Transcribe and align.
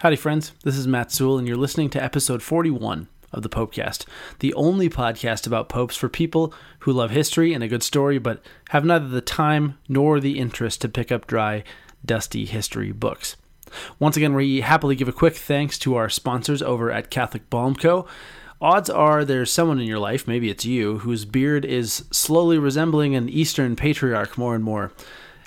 Howdy, 0.00 0.14
friends. 0.14 0.52
This 0.62 0.76
is 0.76 0.86
Matt 0.86 1.10
Sewell, 1.10 1.38
and 1.38 1.48
you're 1.48 1.56
listening 1.56 1.90
to 1.90 2.00
episode 2.00 2.40
41 2.40 3.08
of 3.32 3.42
the 3.42 3.48
Popecast, 3.48 4.06
the 4.38 4.54
only 4.54 4.88
podcast 4.88 5.44
about 5.44 5.68
popes 5.68 5.96
for 5.96 6.08
people 6.08 6.54
who 6.80 6.92
love 6.92 7.10
history 7.10 7.52
and 7.52 7.64
a 7.64 7.68
good 7.68 7.82
story, 7.82 8.20
but 8.20 8.40
have 8.68 8.84
neither 8.84 9.08
the 9.08 9.20
time 9.20 9.76
nor 9.88 10.20
the 10.20 10.38
interest 10.38 10.80
to 10.82 10.88
pick 10.88 11.10
up 11.10 11.26
dry, 11.26 11.64
dusty 12.04 12.44
history 12.44 12.92
books. 12.92 13.34
Once 13.98 14.16
again, 14.16 14.34
we 14.34 14.60
happily 14.60 14.94
give 14.94 15.08
a 15.08 15.12
quick 15.12 15.34
thanks 15.34 15.76
to 15.80 15.96
our 15.96 16.08
sponsors 16.08 16.62
over 16.62 16.92
at 16.92 17.10
Catholic 17.10 17.50
Balm 17.50 17.74
Co. 17.74 18.06
Odds 18.60 18.88
are 18.88 19.24
there's 19.24 19.52
someone 19.52 19.80
in 19.80 19.88
your 19.88 19.98
life, 19.98 20.28
maybe 20.28 20.48
it's 20.48 20.64
you, 20.64 20.98
whose 20.98 21.24
beard 21.24 21.64
is 21.64 22.04
slowly 22.12 22.56
resembling 22.56 23.16
an 23.16 23.28
Eastern 23.28 23.74
patriarch 23.74 24.38
more 24.38 24.54
and 24.54 24.62
more 24.62 24.92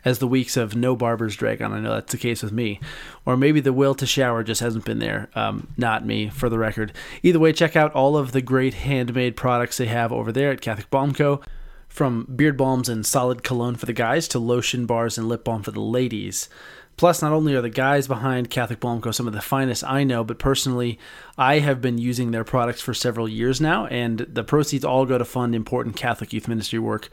as 0.04 0.20
the 0.20 0.28
weeks 0.28 0.58
of 0.58 0.76
no 0.76 0.96
barbers 0.96 1.36
drag 1.36 1.62
on. 1.62 1.74
I 1.74 1.80
know 1.80 1.94
that's 1.94 2.12
the 2.12 2.18
case 2.18 2.44
with 2.44 2.52
me. 2.52 2.80
Or 3.26 3.38
maybe 3.38 3.60
the 3.60 3.74
will 3.74 3.96
to 3.96 4.06
shower 4.06 4.44
just 4.44 4.62
hasn't 4.62 4.86
been 4.86 5.00
there. 5.00 5.30
Um, 5.36 5.68
not 5.78 6.06
me, 6.06 6.30
for 6.30 6.50
the 6.50 6.58
record. 6.58 6.94
Either 7.24 7.40
way, 7.40 7.54
check 7.54 7.76
out 7.76 7.94
all 7.94 8.18
of 8.18 8.32
the 8.32 8.42
great 8.42 8.74
handmade 8.74 9.36
products 9.36 9.78
they 9.78 9.88
have 9.88 10.12
over 10.12 10.32
there 10.32 10.52
at 10.52 10.62
Catholic 10.62 10.90
Balm 10.90 11.14
Co. 11.14 11.42
From 11.88 12.26
beard 12.34 12.56
balms 12.56 12.88
and 12.88 13.06
solid 13.06 13.44
cologne 13.44 13.76
for 13.76 13.86
the 13.86 13.92
guys 13.92 14.30
to 14.30 14.40
lotion 14.40 14.86
bars 14.86 15.18
and 15.18 15.28
lip 15.28 15.44
balm 15.44 15.62
for 15.62 15.72
the 15.72 15.82
ladies. 15.82 16.48
Plus, 16.96 17.22
not 17.22 17.34
only 17.34 17.56
are 17.56 17.62
the 17.62 17.70
guys 17.70 18.08
behind 18.08 18.50
Catholic 18.50 18.80
Balm 18.80 19.02
Co. 19.02 19.12
some 19.12 19.28
of 19.28 19.34
the 19.34 19.42
finest 19.42 19.84
I 19.84 20.04
know, 20.04 20.24
but 20.24 20.40
personally, 20.40 21.00
I 21.38 21.60
have 21.60 21.82
been 21.82 21.98
using 21.98 22.32
their 22.32 22.44
products 22.44 22.80
for 22.80 22.94
several 22.94 23.28
years 23.28 23.60
now, 23.60 23.88
and 23.88 24.20
the 24.20 24.44
proceeds 24.44 24.86
all 24.86 25.06
go 25.06 25.18
to 25.18 25.26
fund 25.26 25.56
important 25.56 25.96
Catholic 25.96 26.32
youth 26.32 26.48
ministry 26.48 26.80
work 26.80 27.10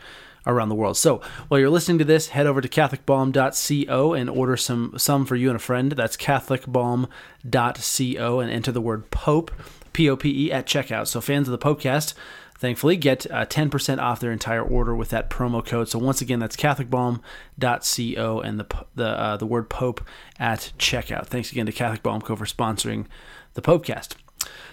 around 0.49 0.71
the 0.71 0.75
world. 0.75 0.97
So 0.97 1.21
while 1.47 1.61
you're 1.61 1.71
listening 1.71 1.99
to 1.99 2.05
this, 2.05 2.27
head 2.29 2.47
over 2.47 2.61
to 2.61 2.69
CatholicBalm.co 2.69 4.15
and 4.15 4.31
order 4.31 4.57
some 4.57 4.95
some 4.97 5.27
for 5.27 5.37
you 5.37 5.51
and 5.51 5.57
a 5.57 5.61
friend. 5.61 5.93
That's 5.93 6.17
CatholicBalm.co 6.17 8.41
and 8.41 8.51
enter 8.51 8.73
the 8.73 8.81
word 8.81 9.09
Pope, 9.11 9.53
P 9.93 10.11
O 10.11 10.17
P 10.17 10.47
E, 10.47 10.53
at 10.53 10.67
checkout. 10.67 11.07
So 11.07 11.21
fans 11.21 11.47
of 11.49 11.53
the 11.53 11.59
Popecast, 11.59 12.15
thankfully, 12.59 12.97
get 12.97 13.31
uh, 13.31 13.45
10% 13.47 13.99
off 13.99 14.19
their 14.21 14.33
entire 14.33 14.63
order 14.63 14.97
with 14.97 15.11
that 15.11 15.31
promo 15.31 15.65
code. 15.65 15.89
So 15.89 15.99
once 15.99 16.21
again, 16.23 16.41
that's 16.41 16.57
CatholicBalm.co 16.57 18.41
and 18.41 18.61
the 18.61 18.67
the 18.95 19.09
uh, 19.09 19.37
the 19.37 19.47
word 19.47 19.69
Pope 19.69 20.03
at 20.39 20.73
checkout. 20.79 21.27
Thanks 21.27 21.53
again 21.53 21.67
to 21.67 21.73
Catholic 21.73 22.03
Balm 22.03 22.23
Co 22.23 22.37
for 22.37 22.47
sponsoring 22.47 23.05
the 23.55 23.63
Popecast. 23.63 24.15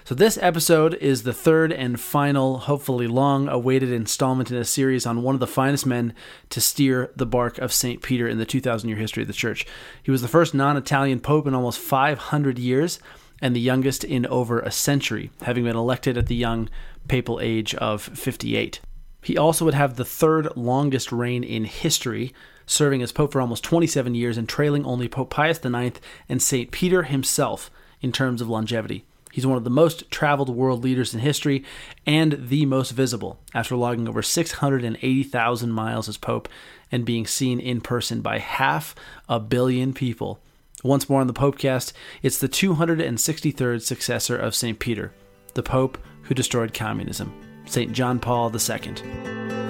So, 0.03 0.13
this 0.13 0.37
episode 0.39 0.93
is 0.95 1.23
the 1.23 1.33
third 1.33 1.73
and 1.73 1.99
final, 1.99 2.59
hopefully 2.59 3.07
long 3.07 3.47
awaited 3.47 3.91
installment 3.91 4.51
in 4.51 4.57
a 4.57 4.63
series 4.63 5.07
on 5.07 5.23
one 5.23 5.33
of 5.33 5.39
the 5.39 5.47
finest 5.47 5.85
men 5.85 6.13
to 6.51 6.61
steer 6.61 7.11
the 7.15 7.25
bark 7.25 7.57
of 7.57 7.73
St. 7.73 8.03
Peter 8.03 8.27
in 8.27 8.37
the 8.37 8.45
2,000 8.45 8.87
year 8.87 8.99
history 8.99 9.23
of 9.23 9.27
the 9.27 9.33
church. 9.33 9.65
He 10.03 10.11
was 10.11 10.21
the 10.21 10.27
first 10.27 10.53
non 10.53 10.77
Italian 10.77 11.21
pope 11.21 11.47
in 11.47 11.55
almost 11.55 11.79
500 11.79 12.59
years 12.59 12.99
and 13.41 13.55
the 13.55 13.59
youngest 13.59 14.03
in 14.03 14.27
over 14.27 14.59
a 14.59 14.71
century, 14.71 15.31
having 15.41 15.63
been 15.63 15.75
elected 15.75 16.17
at 16.17 16.27
the 16.27 16.35
young 16.35 16.69
papal 17.07 17.39
age 17.41 17.73
of 17.75 18.03
58. 18.03 18.79
He 19.23 19.39
also 19.39 19.65
would 19.65 19.73
have 19.73 19.95
the 19.95 20.05
third 20.05 20.55
longest 20.55 21.11
reign 21.11 21.43
in 21.43 21.65
history, 21.65 22.31
serving 22.67 23.01
as 23.01 23.11
pope 23.11 23.31
for 23.31 23.41
almost 23.41 23.63
27 23.63 24.13
years 24.13 24.37
and 24.37 24.47
trailing 24.47 24.85
only 24.85 25.07
Pope 25.07 25.31
Pius 25.31 25.65
IX 25.65 25.99
and 26.29 26.43
St. 26.43 26.69
Peter 26.69 27.03
himself 27.03 27.71
in 28.01 28.11
terms 28.11 28.39
of 28.39 28.49
longevity. 28.49 29.03
He's 29.35 29.45
one 29.45 29.57
of 29.57 29.65
the 29.65 29.69
most 29.69 30.09
traveled 30.09 30.47
world 30.47 30.81
leaders 30.81 31.13
in 31.13 31.19
history 31.19 31.65
and 32.05 32.47
the 32.47 32.65
most 32.65 32.91
visible 32.91 33.37
after 33.53 33.75
logging 33.75 34.07
over 34.07 34.21
680,000 34.21 35.71
miles 35.73 36.07
as 36.07 36.15
Pope 36.15 36.47
and 36.89 37.03
being 37.03 37.27
seen 37.27 37.59
in 37.59 37.81
person 37.81 38.21
by 38.21 38.39
half 38.39 38.95
a 39.27 39.41
billion 39.41 39.93
people. 39.93 40.39
Once 40.85 41.09
more 41.09 41.19
on 41.19 41.27
the 41.27 41.33
Popecast, 41.33 41.91
it's 42.23 42.37
the 42.37 42.47
263rd 42.47 43.81
successor 43.81 44.37
of 44.37 44.55
St. 44.55 44.79
Peter, 44.79 45.11
the 45.53 45.63
Pope 45.63 45.97
who 46.21 46.33
destroyed 46.33 46.73
communism, 46.73 47.33
St. 47.65 47.91
John 47.91 48.19
Paul 48.19 48.49
II. 48.55 49.64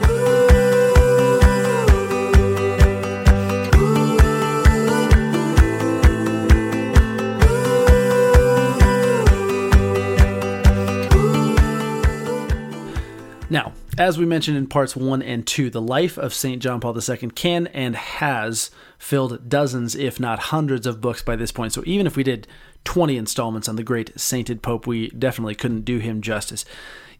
As 13.97 14.17
we 14.17 14.25
mentioned 14.25 14.57
in 14.57 14.67
parts 14.67 14.95
one 14.95 15.21
and 15.21 15.45
two, 15.45 15.69
the 15.69 15.81
life 15.81 16.17
of 16.17 16.33
St. 16.33 16.61
John 16.61 16.79
Paul 16.79 16.97
II 16.97 17.29
can 17.29 17.67
and 17.67 17.95
has 17.95 18.71
filled 18.97 19.47
dozens, 19.47 19.95
if 19.95 20.19
not 20.19 20.39
hundreds, 20.39 20.85
of 20.85 21.01
books 21.01 21.21
by 21.21 21.35
this 21.35 21.51
point. 21.51 21.73
So 21.73 21.83
even 21.85 22.05
if 22.05 22.17
we 22.17 22.23
did 22.23 22.47
20 22.83 23.17
installments 23.17 23.69
on 23.69 23.77
the 23.77 23.83
great 23.83 24.19
sainted 24.19 24.61
Pope, 24.61 24.85
we 24.85 25.09
definitely 25.09 25.55
couldn't 25.55 25.85
do 25.85 25.99
him 25.99 26.21
justice. 26.21 26.65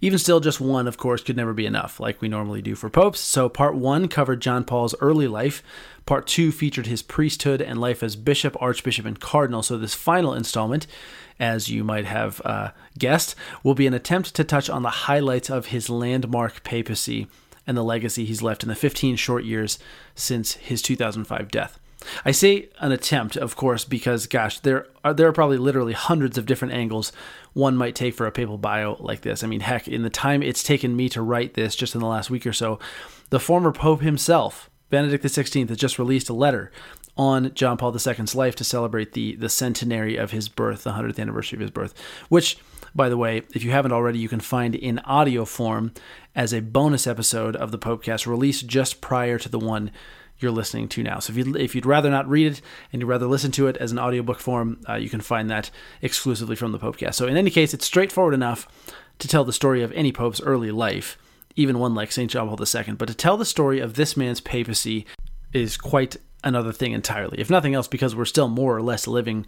Even 0.02 0.20
still, 0.20 0.42
just 0.42 0.60
one, 0.60 0.88
of 0.88 0.98
course, 0.98 1.24
could 1.24 1.38
never 1.38 1.54
be 1.54 1.66
enough, 1.66 2.02
like 2.02 2.22
we 2.22 2.28
normally 2.28 2.62
do 2.62 2.76
for 2.76 2.90
popes. 2.90 3.22
So, 3.22 3.48
part 3.48 3.76
one 3.76 4.10
covered 4.10 4.42
John 4.42 4.66
Paul's 4.66 4.94
early 5.00 5.28
life. 5.28 5.64
Part 6.06 6.28
two 6.28 6.52
featured 6.52 6.88
his 6.88 7.02
priesthood 7.02 7.62
and 7.62 7.80
life 7.80 8.04
as 8.04 8.18
bishop, 8.18 8.58
archbishop, 8.62 9.06
and 9.06 9.20
cardinal. 9.20 9.64
So, 9.64 9.78
this 9.78 9.96
final 9.96 10.34
installment 10.34 10.86
as 11.40 11.70
you 11.70 11.84
might 11.84 12.06
have 12.06 12.42
uh, 12.46 12.72
guessed, 12.98 13.36
will 13.64 13.76
be 13.76 13.88
an 13.88 13.94
attempt 13.94 14.36
to 14.36 14.44
touch 14.44 14.70
on 14.70 14.84
the 14.84 14.90
highlights 14.90 15.50
of 15.50 15.68
his 15.68 15.90
landmark 15.90 16.64
papacy 16.64 17.28
and 17.68 17.76
the 17.76 17.84
legacy 17.84 18.26
he's 18.26 18.42
left 18.42 18.64
in 18.64 18.70
the 18.70 18.76
15 18.76 19.16
short 19.16 19.44
years 19.44 19.80
since 20.14 20.54
his 20.54 20.82
2005 20.82 21.50
death. 21.50 21.80
I 22.24 22.32
say 22.32 22.70
an 22.80 22.92
attempt, 22.92 23.36
of 23.36 23.56
course, 23.56 23.84
because 23.84 24.28
gosh, 24.28 24.60
there 24.60 24.88
are 25.04 25.14
there 25.14 25.28
are 25.28 25.34
probably 25.34 25.58
literally 25.58 25.94
hundreds 25.94 26.38
of 26.38 26.46
different 26.46 26.74
angles 26.74 27.12
one 27.54 27.78
might 27.78 27.96
take 27.96 28.14
for 28.14 28.28
a 28.28 28.32
papal 28.32 28.58
bio 28.58 28.98
like 29.00 29.22
this. 29.22 29.44
I 29.44 29.48
mean, 29.48 29.62
heck, 29.62 29.88
in 29.88 30.04
the 30.04 30.10
time 30.10 30.44
it's 30.44 30.62
taken 30.62 30.96
me 30.96 31.10
to 31.10 31.22
write 31.22 31.54
this, 31.54 31.76
just 31.76 31.96
in 31.96 32.02
the 32.02 32.08
last 32.08 32.30
week 32.30 32.46
or 32.46 32.54
so, 32.54 32.80
the 33.30 33.40
former 33.40 33.72
pope 33.72 34.02
himself, 34.02 34.70
Benedict 34.90 35.24
XVI, 35.24 35.70
has 35.70 35.78
just 35.78 35.98
released 35.98 36.30
a 36.30 36.34
letter 36.34 36.72
on 37.18 37.54
John 37.54 37.78
Paul 37.78 37.94
II's 37.94 38.36
life 38.36 38.56
to 38.56 38.64
celebrate 38.64 39.14
the 39.14 39.36
the 39.36 39.50
centenary 39.50 40.18
of 40.18 40.32
his 40.32 40.50
birth, 40.50 40.84
the 40.84 40.92
100th 40.92 41.20
anniversary 41.20 41.58
of 41.58 41.62
his 41.62 41.72
birth, 41.72 41.94
which 42.30 42.58
by 42.96 43.10
the 43.10 43.18
way, 43.18 43.42
if 43.54 43.64
you 43.64 43.72
haven't 43.72 43.92
already, 43.92 44.20
you 44.20 44.30
can 44.30 44.40
find 44.40 44.74
in 44.74 45.00
audio 45.00 45.44
form 45.44 45.92
as 46.34 46.54
a 46.54 46.62
bonus 46.62 47.06
episode 47.06 47.56
of 47.56 47.72
the 47.72 47.78
Popecast 47.78 48.26
released 48.26 48.68
just 48.68 49.02
prior 49.02 49.38
to 49.38 49.50
the 49.50 49.60
one 49.60 49.92
you're 50.40 50.52
listening 50.52 50.88
to 50.90 51.04
now. 51.04 51.20
So 51.20 51.32
if 51.32 51.38
you'd, 51.38 51.56
if 51.58 51.76
you'd 51.76 51.86
rather 51.86 52.10
not 52.10 52.30
read 52.30 52.54
it 52.54 52.62
and 52.92 53.02
you'd 53.02 53.08
rather 53.08 53.28
listen 53.28 53.52
to 53.52 53.68
it 53.68 53.76
as 53.78 53.92
an 53.92 54.00
audiobook 54.00 54.40
form, 54.40 54.80
uh, 54.88 54.96
you 54.96 55.10
can 55.10 55.22
find 55.22 55.50
that 55.50 55.72
exclusively 56.02 56.56
from 56.56 56.72
the 56.72 56.80
Popecast. 56.80 57.16
So 57.16 57.28
in 57.28 57.36
any 57.36 57.50
case, 57.50 57.74
it's 57.74 57.86
straightforward 57.86 58.34
enough 58.34 58.68
to 59.20 59.28
tell 59.28 59.44
the 59.44 59.54
story 59.54 59.84
of 59.84 59.92
any 59.92 60.14
pope's 60.14 60.42
early 60.42 60.72
life, 60.72 61.18
even 61.56 61.80
one 61.80 61.96
like 61.96 62.12
St. 62.14 62.32
John 62.32 62.48
Paul 62.48 62.60
II. 62.60 62.94
But 62.94 63.08
to 63.10 63.14
tell 63.14 63.36
the 63.36 63.46
story 63.46 63.80
of 63.80 63.96
this 63.96 64.16
man's 64.16 64.40
papacy 64.40 65.06
is 65.54 65.78
quite 65.78 66.18
another 66.46 66.72
thing 66.72 66.94
entirely. 66.94 67.40
If 67.40 67.50
nothing 67.50 67.74
else, 67.74 67.88
because 67.88 68.16
we're 68.16 68.26
still 68.26 68.48
more 68.48 68.78
or 68.78 68.82
less 68.82 69.08
living 69.08 69.46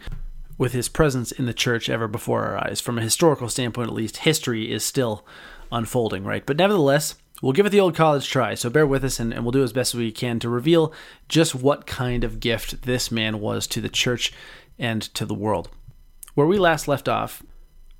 with 0.58 0.72
his 0.72 0.88
presence 0.88 1.30
in 1.30 1.46
the 1.46 1.54
church 1.54 1.88
ever 1.88 2.08
before 2.08 2.44
our 2.44 2.58
eyes. 2.58 2.80
From 2.80 2.98
a 2.98 3.02
historical 3.02 3.48
standpoint, 3.48 3.88
at 3.88 3.94
least, 3.94 4.18
history 4.18 4.70
is 4.70 4.84
still 4.84 5.24
unfolding, 5.70 6.24
right? 6.24 6.44
But 6.44 6.56
nevertheless, 6.56 7.14
we'll 7.40 7.52
give 7.52 7.64
it 7.64 7.70
the 7.70 7.80
old 7.80 7.94
college 7.94 8.28
try. 8.28 8.54
So 8.54 8.68
bear 8.68 8.86
with 8.86 9.04
us 9.04 9.20
and, 9.20 9.32
and 9.32 9.44
we'll 9.44 9.52
do 9.52 9.62
as 9.62 9.72
best 9.72 9.94
as 9.94 9.98
we 9.98 10.10
can 10.10 10.40
to 10.40 10.48
reveal 10.48 10.92
just 11.28 11.54
what 11.54 11.86
kind 11.86 12.24
of 12.24 12.40
gift 12.40 12.82
this 12.82 13.12
man 13.12 13.40
was 13.40 13.68
to 13.68 13.80
the 13.80 13.88
church 13.88 14.32
and 14.78 15.02
to 15.14 15.24
the 15.24 15.34
world. 15.34 15.70
Where 16.34 16.46
we 16.46 16.58
last 16.58 16.88
left 16.88 17.08
off, 17.08 17.42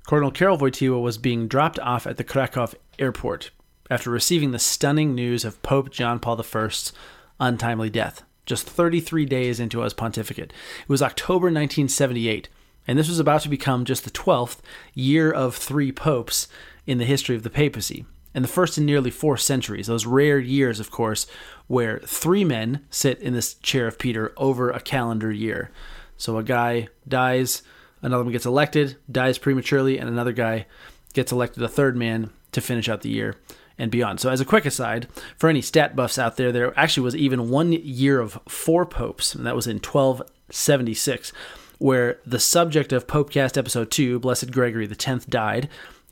Cardinal 0.05 0.31
Karol 0.31 0.57
Wojtyła 0.57 1.01
was 1.01 1.17
being 1.17 1.47
dropped 1.47 1.79
off 1.79 2.05
at 2.05 2.17
the 2.17 2.23
Krakow 2.23 2.67
airport 2.97 3.51
after 3.89 4.09
receiving 4.09 4.51
the 4.51 4.59
stunning 4.59 5.15
news 5.15 5.45
of 5.45 5.61
Pope 5.61 5.91
John 5.91 6.19
Paul 6.19 6.43
I's 6.53 6.91
untimely 7.39 7.89
death 7.89 8.23
just 8.49 8.67
33 8.67 9.25
days 9.25 9.59
into 9.59 9.81
his 9.81 9.93
pontificate. 9.93 10.51
It 10.81 10.89
was 10.89 11.03
October 11.03 11.45
1978, 11.45 12.49
and 12.87 12.97
this 12.97 13.07
was 13.07 13.19
about 13.19 13.41
to 13.41 13.49
become 13.49 13.85
just 13.85 14.03
the 14.03 14.09
12th 14.09 14.57
year 14.95 15.31
of 15.31 15.55
three 15.55 15.91
popes 15.91 16.47
in 16.87 16.97
the 16.97 17.05
history 17.05 17.35
of 17.35 17.43
the 17.43 17.51
papacy, 17.51 18.05
and 18.33 18.43
the 18.43 18.49
first 18.49 18.75
in 18.75 18.87
nearly 18.87 19.11
four 19.11 19.37
centuries. 19.37 19.85
Those 19.85 20.07
rare 20.07 20.39
years, 20.39 20.79
of 20.79 20.89
course, 20.89 21.27
where 21.67 21.99
three 21.99 22.43
men 22.43 22.83
sit 22.89 23.19
in 23.19 23.35
this 23.35 23.53
chair 23.53 23.85
of 23.85 23.99
Peter 23.99 24.33
over 24.35 24.71
a 24.71 24.79
calendar 24.79 25.31
year. 25.31 25.69
So 26.17 26.39
a 26.39 26.43
guy 26.43 26.87
dies, 27.07 27.61
another 28.01 28.23
one 28.23 28.33
gets 28.33 28.47
elected, 28.47 28.97
dies 29.11 29.37
prematurely, 29.37 29.99
and 29.99 30.09
another 30.09 30.33
guy 30.33 30.65
gets 31.13 31.31
elected 31.31 31.61
a 31.61 31.67
third 31.67 31.95
man 31.95 32.31
to 32.51 32.61
finish 32.61 32.89
out 32.89 33.01
the 33.01 33.09
year 33.09 33.35
and 33.79 33.89
beyond. 33.89 34.19
So, 34.19 34.29
as 34.29 34.41
a 34.41 34.45
quick 34.45 34.65
aside, 34.65 35.07
for 35.37 35.49
any 35.49 35.61
stat 35.61 35.95
buffs 35.95 36.19
out 36.19 36.37
there, 36.37 36.51
there 36.51 36.77
actually 36.77 37.03
was 37.03 37.15
even 37.15 37.49
one 37.49 37.71
year 37.71 38.19
of 38.19 38.39
four 38.47 38.85
popes, 38.85 39.33
and 39.33 39.45
that 39.45 39.55
was 39.55 39.65
in 39.65 39.77
1276, 39.77 41.31
where 41.79 42.19
the 42.25 42.39
subject 42.39 42.91
of 42.91 43.07
Popecast 43.07 43.57
episode 43.57 43.89
2, 43.89 44.19
Blessed 44.19 44.51
Gregory 44.51 44.87
X, 44.87 45.25
died. 45.25 45.69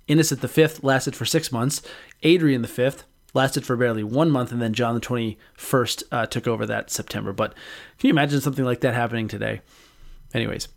Innocent 0.07 0.39
V 0.39 0.67
lasted 0.81 1.15
for 1.15 1.25
six 1.25 1.51
months. 1.51 1.81
Adrian 2.23 2.65
V 2.65 2.91
lasted 3.33 3.65
for 3.65 3.75
barely 3.75 4.03
one 4.03 4.31
month, 4.31 4.53
and 4.53 4.61
then 4.61 4.73
John 4.73 4.95
the 4.95 5.01
21st 5.01 6.03
uh, 6.11 6.25
took 6.25 6.47
over 6.47 6.65
that 6.65 6.89
September. 6.89 7.33
But 7.33 7.53
can 7.99 8.07
you 8.07 8.11
imagine 8.11 8.39
something 8.39 8.65
like 8.65 8.79
that 8.81 8.93
happening 8.93 9.27
today? 9.27 9.61
Anyways, 10.33 10.69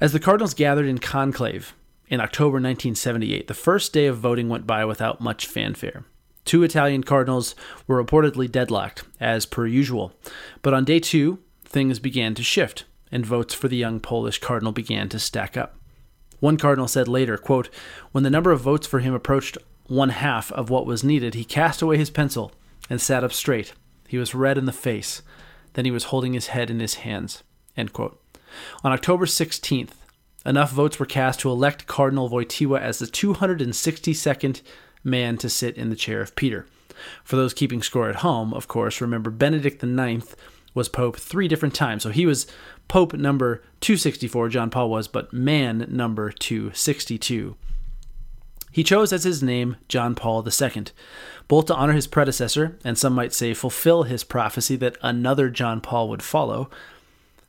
As 0.00 0.12
the 0.12 0.20
Cardinals 0.20 0.54
gathered 0.54 0.86
in 0.86 0.98
conclave 0.98 1.74
in 2.12 2.20
October 2.20 2.56
1978, 2.56 3.48
the 3.48 3.54
first 3.54 3.94
day 3.94 4.04
of 4.04 4.18
voting 4.18 4.50
went 4.50 4.66
by 4.66 4.84
without 4.84 5.22
much 5.22 5.46
fanfare. 5.46 6.04
Two 6.44 6.62
Italian 6.62 7.02
cardinals 7.02 7.54
were 7.86 8.04
reportedly 8.04 8.52
deadlocked, 8.52 9.04
as 9.18 9.46
per 9.46 9.66
usual. 9.66 10.12
But 10.60 10.74
on 10.74 10.84
day 10.84 11.00
two, 11.00 11.38
things 11.64 11.98
began 11.98 12.34
to 12.34 12.42
shift, 12.42 12.84
and 13.10 13.24
votes 13.24 13.54
for 13.54 13.68
the 13.68 13.78
young 13.78 13.98
Polish 13.98 14.40
cardinal 14.40 14.72
began 14.72 15.08
to 15.08 15.18
stack 15.18 15.56
up. 15.56 15.78
One 16.38 16.58
cardinal 16.58 16.86
said 16.86 17.08
later, 17.08 17.38
quote, 17.38 17.70
When 18.10 18.24
the 18.24 18.30
number 18.30 18.50
of 18.50 18.60
votes 18.60 18.86
for 18.86 18.98
him 18.98 19.14
approached 19.14 19.56
one 19.86 20.10
half 20.10 20.52
of 20.52 20.68
what 20.68 20.84
was 20.84 21.02
needed, 21.02 21.32
he 21.32 21.46
cast 21.46 21.80
away 21.80 21.96
his 21.96 22.10
pencil 22.10 22.52
and 22.90 23.00
sat 23.00 23.24
up 23.24 23.32
straight. 23.32 23.72
He 24.06 24.18
was 24.18 24.34
red 24.34 24.58
in 24.58 24.66
the 24.66 24.72
face. 24.72 25.22
Then 25.72 25.86
he 25.86 25.90
was 25.90 26.04
holding 26.04 26.34
his 26.34 26.48
head 26.48 26.68
in 26.68 26.80
his 26.80 26.96
hands. 26.96 27.42
On 27.78 28.92
October 28.92 29.24
16th, 29.24 29.92
enough 30.44 30.70
votes 30.70 30.98
were 30.98 31.06
cast 31.06 31.40
to 31.40 31.50
elect 31.50 31.86
Cardinal 31.86 32.30
Wojtyła 32.30 32.80
as 32.80 32.98
the 32.98 33.06
262nd 33.06 34.62
man 35.04 35.36
to 35.38 35.48
sit 35.48 35.76
in 35.76 35.90
the 35.90 35.96
chair 35.96 36.20
of 36.20 36.36
Peter. 36.36 36.66
For 37.24 37.36
those 37.36 37.54
keeping 37.54 37.82
score 37.82 38.08
at 38.08 38.16
home, 38.16 38.54
of 38.54 38.68
course, 38.68 39.00
remember 39.00 39.30
Benedict 39.30 39.82
IX 39.82 40.34
was 40.74 40.88
Pope 40.88 41.16
three 41.16 41.48
different 41.48 41.74
times. 41.74 42.02
So 42.02 42.10
he 42.10 42.26
was 42.26 42.46
Pope 42.88 43.14
number 43.14 43.62
264, 43.80 44.48
John 44.48 44.70
Paul 44.70 44.90
was, 44.90 45.08
but 45.08 45.32
man 45.32 45.86
number 45.88 46.30
262. 46.30 47.56
He 48.70 48.82
chose 48.82 49.12
as 49.12 49.24
his 49.24 49.42
name 49.42 49.76
John 49.88 50.14
Paul 50.14 50.46
II, 50.46 50.84
both 51.46 51.66
to 51.66 51.74
honor 51.74 51.92
his 51.92 52.06
predecessor, 52.06 52.78
and 52.84 52.96
some 52.96 53.12
might 53.12 53.34
say 53.34 53.52
fulfill 53.52 54.04
his 54.04 54.24
prophecy 54.24 54.76
that 54.76 54.96
another 55.02 55.50
John 55.50 55.82
Paul 55.82 56.08
would 56.08 56.22
follow, 56.22 56.70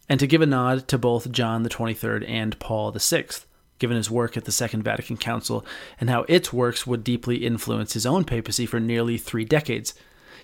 and 0.09 0.19
to 0.19 0.27
give 0.27 0.41
a 0.41 0.45
nod 0.45 0.87
to 0.89 0.97
both 0.97 1.31
John 1.31 1.65
23rd 1.65 2.27
and 2.27 2.57
Paul 2.59 2.91
VI 2.91 3.25
given 3.79 3.97
his 3.97 4.11
work 4.11 4.37
at 4.37 4.45
the 4.45 4.51
Second 4.51 4.83
Vatican 4.83 5.17
Council 5.17 5.65
and 5.99 6.09
how 6.09 6.25
its 6.29 6.53
works 6.53 6.87
would 6.87 7.03
deeply 7.03 7.45
influence 7.45 7.93
his 7.93 8.05
own 8.05 8.23
papacy 8.23 8.65
for 8.65 8.79
nearly 8.79 9.17
three 9.17 9.43
decades. 9.43 9.93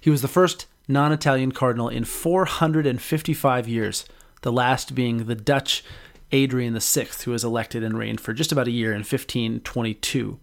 He 0.01 0.09
was 0.09 0.21
the 0.21 0.27
first 0.27 0.65
non 0.88 1.11
Italian 1.11 1.51
cardinal 1.51 1.88
in 1.88 2.03
455 2.03 3.67
years, 3.67 4.06
the 4.41 4.51
last 4.51 4.95
being 4.95 5.25
the 5.25 5.35
Dutch 5.35 5.83
Adrian 6.31 6.77
VI, 6.77 7.07
who 7.23 7.31
was 7.31 7.44
elected 7.44 7.83
and 7.83 7.97
reigned 7.97 8.21
for 8.21 8.33
just 8.33 8.51
about 8.51 8.67
a 8.67 8.71
year 8.71 8.91
in 8.91 9.00
1522. 9.00 10.39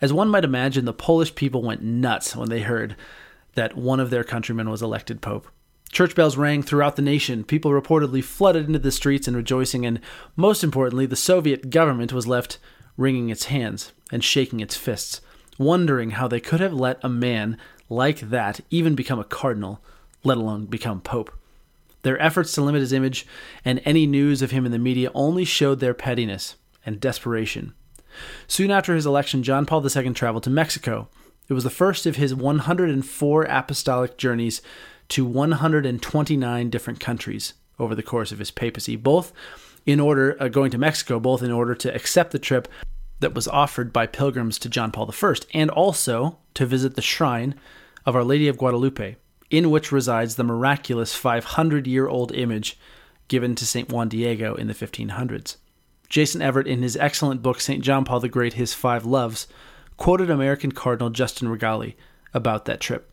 As 0.00 0.12
one 0.12 0.28
might 0.28 0.44
imagine, 0.44 0.84
the 0.84 0.92
Polish 0.92 1.34
people 1.34 1.62
went 1.62 1.82
nuts 1.82 2.36
when 2.36 2.48
they 2.48 2.60
heard 2.60 2.96
that 3.54 3.76
one 3.76 4.00
of 4.00 4.10
their 4.10 4.24
countrymen 4.24 4.70
was 4.70 4.82
elected 4.82 5.20
pope. 5.20 5.48
Church 5.94 6.16
bells 6.16 6.36
rang 6.36 6.60
throughout 6.60 6.96
the 6.96 7.02
nation. 7.02 7.44
People 7.44 7.70
reportedly 7.70 8.22
flooded 8.22 8.66
into 8.66 8.80
the 8.80 8.90
streets 8.90 9.28
and 9.28 9.36
rejoicing, 9.36 9.86
and 9.86 10.00
most 10.34 10.64
importantly, 10.64 11.06
the 11.06 11.14
Soviet 11.14 11.70
government 11.70 12.12
was 12.12 12.26
left 12.26 12.58
wringing 12.96 13.28
its 13.30 13.44
hands 13.44 13.92
and 14.10 14.24
shaking 14.24 14.58
its 14.58 14.76
fists, 14.76 15.20
wondering 15.56 16.10
how 16.10 16.26
they 16.26 16.40
could 16.40 16.58
have 16.58 16.74
let 16.74 16.98
a 17.04 17.08
man 17.08 17.56
like 17.88 18.18
that 18.18 18.60
even 18.70 18.96
become 18.96 19.20
a 19.20 19.24
cardinal, 19.24 19.80
let 20.24 20.36
alone 20.36 20.66
become 20.66 21.00
pope. 21.00 21.32
Their 22.02 22.20
efforts 22.20 22.52
to 22.54 22.62
limit 22.62 22.80
his 22.80 22.92
image 22.92 23.24
and 23.64 23.80
any 23.84 24.04
news 24.04 24.42
of 24.42 24.50
him 24.50 24.66
in 24.66 24.72
the 24.72 24.80
media 24.80 25.12
only 25.14 25.44
showed 25.44 25.78
their 25.78 25.94
pettiness 25.94 26.56
and 26.84 27.00
desperation. 27.00 27.72
Soon 28.48 28.72
after 28.72 28.96
his 28.96 29.06
election, 29.06 29.44
John 29.44 29.64
Paul 29.64 29.86
II 29.88 30.12
traveled 30.12 30.42
to 30.42 30.50
Mexico. 30.50 31.08
It 31.48 31.52
was 31.52 31.62
the 31.62 31.70
first 31.70 32.04
of 32.04 32.16
his 32.16 32.34
104 32.34 33.44
apostolic 33.44 34.18
journeys 34.18 34.60
to 35.10 35.24
129 35.24 36.70
different 36.70 37.00
countries 37.00 37.54
over 37.78 37.94
the 37.94 38.02
course 38.02 38.32
of 38.32 38.38
his 38.38 38.50
papacy, 38.50 38.96
both 38.96 39.32
in 39.86 40.00
order, 40.00 40.36
uh, 40.40 40.48
going 40.48 40.70
to 40.70 40.78
Mexico, 40.78 41.20
both 41.20 41.42
in 41.42 41.50
order 41.50 41.74
to 41.74 41.94
accept 41.94 42.32
the 42.32 42.38
trip 42.38 42.68
that 43.20 43.34
was 43.34 43.48
offered 43.48 43.92
by 43.92 44.06
pilgrims 44.06 44.58
to 44.58 44.68
John 44.68 44.90
Paul 44.90 45.12
I, 45.12 45.34
and 45.52 45.70
also 45.70 46.38
to 46.54 46.66
visit 46.66 46.94
the 46.94 47.02
shrine 47.02 47.54
of 48.06 48.16
Our 48.16 48.24
Lady 48.24 48.48
of 48.48 48.58
Guadalupe, 48.58 49.16
in 49.50 49.70
which 49.70 49.92
resides 49.92 50.36
the 50.36 50.44
miraculous 50.44 51.14
500 51.14 51.86
year 51.86 52.08
old 52.08 52.32
image 52.32 52.78
given 53.28 53.54
to 53.54 53.66
St. 53.66 53.90
Juan 53.90 54.08
Diego 54.08 54.54
in 54.54 54.66
the 54.66 54.74
1500s. 54.74 55.56
Jason 56.08 56.42
Evert, 56.42 56.66
in 56.66 56.82
his 56.82 56.96
excellent 56.96 57.42
book, 57.42 57.60
St. 57.60 57.82
John 57.82 58.04
Paul 58.04 58.20
the 58.20 58.28
Great 58.28 58.54
His 58.54 58.74
Five 58.74 59.04
Loves, 59.04 59.48
quoted 59.96 60.30
American 60.30 60.72
Cardinal 60.72 61.10
Justin 61.10 61.48
Rigali 61.48 61.94
about 62.32 62.66
that 62.66 62.80
trip. 62.80 63.10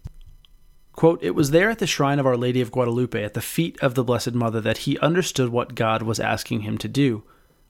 Quote, 0.94 1.24
It 1.24 1.36
was 1.36 1.52
there 1.52 1.70
at 1.70 1.80
the 1.80 1.88
shrine 1.88 2.20
of 2.20 2.26
Our 2.26 2.38
Lady 2.38 2.62
of 2.62 2.72
Guadalupe, 2.72 3.24
at 3.24 3.34
the 3.34 3.42
feet 3.42 3.78
of 3.82 3.96
the 3.96 4.04
Blessed 4.04 4.34
Mother, 4.34 4.62
that 4.62 4.80
he 4.80 5.00
understood 5.00 5.50
what 5.50 5.76
God 5.76 6.04
was 6.04 6.20
asking 6.20 6.62
him 6.62 6.78
to 6.80 6.88
do, 6.88 7.24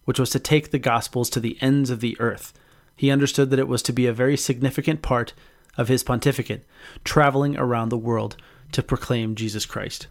which 0.06 0.20
was 0.20 0.32
to 0.32 0.40
take 0.40 0.72
the 0.72 0.80
Gospels 0.80 1.30
to 1.32 1.40
the 1.40 1.58
ends 1.62 1.90
of 1.90 2.00
the 2.00 2.20
earth. 2.20 2.54
He 2.96 3.12
understood 3.12 3.50
that 3.50 3.60
it 3.60 3.68
was 3.68 3.82
to 3.84 3.94
be 3.94 4.08
a 4.08 4.14
very 4.14 4.38
significant 4.38 5.02
part 5.02 5.34
of 5.78 5.88
his 5.88 6.04
pontificate, 6.04 6.66
traveling 7.04 7.58
around 7.58 7.90
the 7.90 7.98
world 7.98 8.36
to 8.72 8.84
proclaim 8.84 9.36
Jesus 9.36 9.66
Christ. 9.66 10.08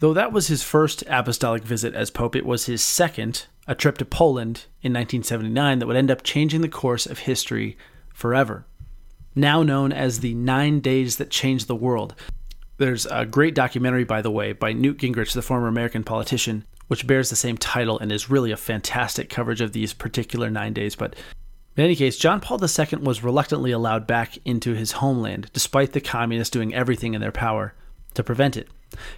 Though 0.00 0.14
that 0.14 0.32
was 0.32 0.48
his 0.48 0.62
first 0.62 1.04
apostolic 1.06 1.62
visit 1.62 1.94
as 1.94 2.10
Pope, 2.10 2.34
it 2.34 2.46
was 2.46 2.66
his 2.66 2.82
second, 2.82 3.46
a 3.66 3.74
trip 3.74 3.98
to 3.98 4.04
Poland 4.04 4.66
in 4.82 4.92
1979, 4.92 5.78
that 5.78 5.86
would 5.86 5.96
end 5.96 6.10
up 6.10 6.22
changing 6.22 6.60
the 6.60 6.68
course 6.68 7.06
of 7.06 7.20
history 7.20 7.76
forever. 8.12 8.66
Now 9.34 9.62
known 9.62 9.92
as 9.92 10.20
the 10.20 10.34
Nine 10.34 10.80
Days 10.80 11.16
That 11.16 11.30
Changed 11.30 11.66
the 11.66 11.74
World, 11.74 12.14
there's 12.78 13.06
a 13.06 13.24
great 13.24 13.54
documentary, 13.54 14.04
by 14.04 14.22
the 14.22 14.30
way, 14.30 14.52
by 14.52 14.72
Newt 14.72 14.98
Gingrich, 14.98 15.32
the 15.32 15.42
former 15.42 15.68
American 15.68 16.04
politician, 16.04 16.64
which 16.88 17.06
bears 17.06 17.30
the 17.30 17.36
same 17.36 17.56
title 17.56 17.98
and 17.98 18.10
is 18.10 18.30
really 18.30 18.50
a 18.50 18.56
fantastic 18.56 19.28
coverage 19.28 19.60
of 19.60 19.72
these 19.72 19.92
particular 19.92 20.50
nine 20.50 20.72
days. 20.72 20.96
But 20.96 21.14
in 21.76 21.84
any 21.84 21.96
case, 21.96 22.16
John 22.16 22.40
Paul 22.40 22.60
II 22.62 22.98
was 23.00 23.24
reluctantly 23.24 23.72
allowed 23.72 24.06
back 24.06 24.38
into 24.44 24.74
his 24.74 24.92
homeland, 24.92 25.50
despite 25.52 25.92
the 25.92 26.00
communists 26.00 26.52
doing 26.52 26.74
everything 26.74 27.14
in 27.14 27.20
their 27.20 27.32
power 27.32 27.74
to 28.14 28.22
prevent 28.22 28.56
it. 28.56 28.68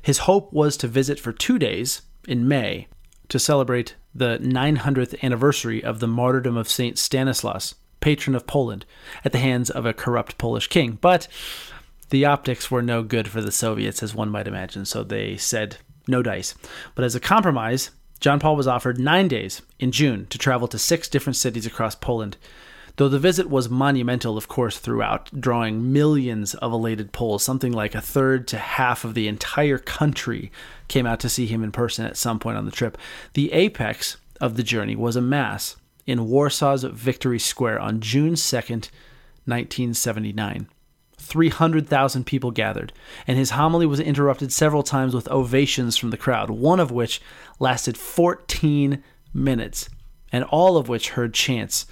His 0.00 0.18
hope 0.18 0.52
was 0.52 0.76
to 0.78 0.88
visit 0.88 1.20
for 1.20 1.32
two 1.32 1.58
days 1.58 2.02
in 2.26 2.48
May 2.48 2.88
to 3.28 3.38
celebrate 3.38 3.94
the 4.14 4.38
900th 4.38 5.22
anniversary 5.22 5.84
of 5.84 6.00
the 6.00 6.06
martyrdom 6.06 6.56
of 6.56 6.68
St. 6.68 6.96
Stanislaus, 6.98 7.74
patron 8.00 8.34
of 8.34 8.46
Poland, 8.46 8.86
at 9.24 9.32
the 9.32 9.38
hands 9.38 9.68
of 9.68 9.84
a 9.84 9.92
corrupt 9.92 10.38
Polish 10.38 10.68
king. 10.68 10.98
But 11.00 11.28
the 12.10 12.24
optics 12.24 12.70
were 12.70 12.82
no 12.82 13.02
good 13.02 13.28
for 13.28 13.40
the 13.40 13.52
Soviets, 13.52 14.02
as 14.02 14.14
one 14.14 14.30
might 14.30 14.48
imagine, 14.48 14.84
so 14.84 15.02
they 15.02 15.36
said 15.36 15.78
no 16.06 16.22
dice. 16.22 16.54
But 16.94 17.04
as 17.04 17.14
a 17.14 17.20
compromise, 17.20 17.90
John 18.20 18.40
Paul 18.40 18.56
was 18.56 18.66
offered 18.68 18.98
nine 18.98 19.28
days 19.28 19.62
in 19.78 19.92
June 19.92 20.26
to 20.26 20.38
travel 20.38 20.68
to 20.68 20.78
six 20.78 21.08
different 21.08 21.36
cities 21.36 21.66
across 21.66 21.94
Poland. 21.94 22.36
Though 22.96 23.08
the 23.10 23.18
visit 23.18 23.50
was 23.50 23.68
monumental, 23.68 24.38
of 24.38 24.48
course, 24.48 24.78
throughout, 24.78 25.28
drawing 25.38 25.92
millions 25.92 26.54
of 26.54 26.72
elated 26.72 27.12
Poles, 27.12 27.42
something 27.42 27.72
like 27.72 27.94
a 27.94 28.00
third 28.00 28.48
to 28.48 28.58
half 28.58 29.04
of 29.04 29.12
the 29.12 29.28
entire 29.28 29.76
country 29.76 30.50
came 30.88 31.04
out 31.04 31.20
to 31.20 31.28
see 31.28 31.46
him 31.46 31.62
in 31.62 31.72
person 31.72 32.06
at 32.06 32.16
some 32.16 32.38
point 32.38 32.56
on 32.56 32.64
the 32.64 32.70
trip. 32.70 32.96
The 33.34 33.52
apex 33.52 34.16
of 34.40 34.56
the 34.56 34.62
journey 34.62 34.96
was 34.96 35.14
a 35.14 35.20
mass 35.20 35.76
in 36.06 36.20
Warsaw's 36.20 36.84
Victory 36.84 37.38
Square 37.38 37.80
on 37.80 38.00
June 38.00 38.32
2nd, 38.32 38.88
1979. 39.44 40.68
300,000 41.26 42.24
people 42.24 42.50
gathered, 42.50 42.92
and 43.26 43.36
his 43.36 43.50
homily 43.50 43.86
was 43.86 44.00
interrupted 44.00 44.52
several 44.52 44.82
times 44.82 45.14
with 45.14 45.28
ovations 45.28 45.96
from 45.96 46.10
the 46.10 46.16
crowd, 46.16 46.50
one 46.50 46.80
of 46.80 46.90
which 46.90 47.20
lasted 47.58 47.98
14 47.98 49.02
minutes, 49.34 49.88
and 50.32 50.44
all 50.44 50.76
of 50.76 50.88
which 50.88 51.10
heard 51.10 51.34
chants 51.34 51.86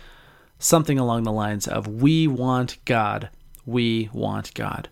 something 0.58 0.98
along 0.98 1.24
the 1.24 1.32
lines 1.32 1.68
of, 1.68 1.86
We 1.86 2.26
want 2.26 2.82
God, 2.84 3.28
we 3.66 4.08
want 4.12 4.54
God. 4.54 4.88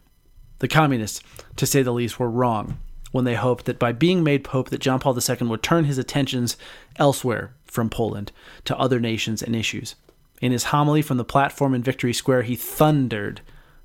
The 0.59 0.69
communists, 0.69 1.23
to 1.57 1.67
say 1.67 1.83
the 1.83 1.93
least, 1.93 2.19
were 2.19 2.31
wrong 2.31 2.79
when 3.11 3.25
they 3.25 3.35
hoped 3.35 3.67
that 3.67 3.79
by 3.79 3.93
being 3.93 4.23
made 4.23 4.45
pope 4.45 4.71
that 4.71 4.81
John 4.81 4.99
Paul 4.99 5.17
II 5.17 5.47
would 5.49 5.63
turn 5.63 5.85
his 5.85 5.99
attentions 5.99 6.57
elsewhere 6.97 7.55
from 7.65 7.91
Poland 7.91 8.33
to 8.65 8.79
other 8.79 8.99
nations 8.99 9.43
and 9.43 9.55
issues. 9.55 9.95
In 10.41 10.51
his 10.51 10.65
homily 10.65 11.03
from 11.03 11.19
the 11.19 11.25
platform 11.25 11.75
in 11.75 11.83
Victory 11.83 12.13
Square, 12.13 12.43
he 12.43 12.57
thundered 12.57 13.43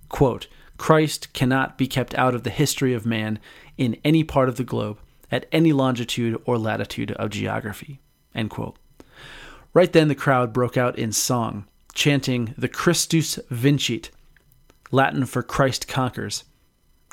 Quote, 0.10 0.48
Christ 0.78 1.34
cannot 1.34 1.78
be 1.78 1.88
kept 1.88 2.14
out 2.16 2.36
of 2.36 2.44
the 2.44 2.50
history 2.50 2.94
of 2.94 3.06
man 3.06 3.40
in 3.78 3.98
any 4.04 4.24
part 4.24 4.48
of 4.48 4.58
the 4.58 4.64
globe, 4.64 5.00
at 5.32 5.48
any 5.52 5.74
longitude 5.74 6.40
or 6.46 6.58
latitude 6.58 7.12
of 7.14 7.32
geography. 7.32 8.00
End 8.34 8.50
quote. 8.50 8.78
Right 9.74 9.92
then, 9.92 10.08
the 10.08 10.16
crowd 10.16 10.54
broke 10.54 10.78
out 10.78 10.98
in 10.98 11.12
song, 11.12 11.66
chanting 11.94 12.54
the 12.58 12.68
Christus 12.68 13.40
vincit, 13.50 14.12
Latin 14.92 15.26
for 15.26 15.44
Christ 15.44 15.88
conquers. 15.88 16.46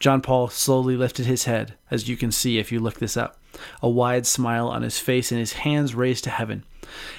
John 0.00 0.20
Paul 0.20 0.48
slowly 0.48 0.96
lifted 0.96 1.26
his 1.26 1.44
head, 1.44 1.74
as 1.90 2.08
you 2.08 2.16
can 2.16 2.30
see 2.30 2.58
if 2.58 2.70
you 2.70 2.80
look 2.80 2.98
this 2.98 3.16
up, 3.16 3.40
a 3.82 3.88
wide 3.88 4.26
smile 4.26 4.68
on 4.68 4.82
his 4.82 4.98
face 4.98 5.32
and 5.32 5.38
his 5.38 5.54
hands 5.54 5.94
raised 5.94 6.24
to 6.24 6.30
heaven, 6.30 6.64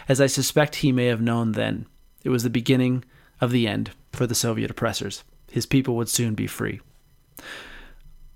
as 0.08 0.22
I 0.22 0.28
suspect 0.28 0.76
he 0.76 0.92
may 0.92 1.08
have 1.08 1.22
known 1.22 1.54
then. 1.54 1.88
It 2.24 2.30
was 2.30 2.44
the 2.44 2.50
beginning 2.50 3.04
of 3.42 3.52
the 3.52 3.68
end 3.68 3.92
for 4.12 4.28
the 4.28 4.36
Soviet 4.36 4.72
oppressors 4.72 5.24
his 5.56 5.66
people 5.66 5.96
would 5.96 6.10
soon 6.10 6.36
be 6.36 6.48
free. 6.48 6.82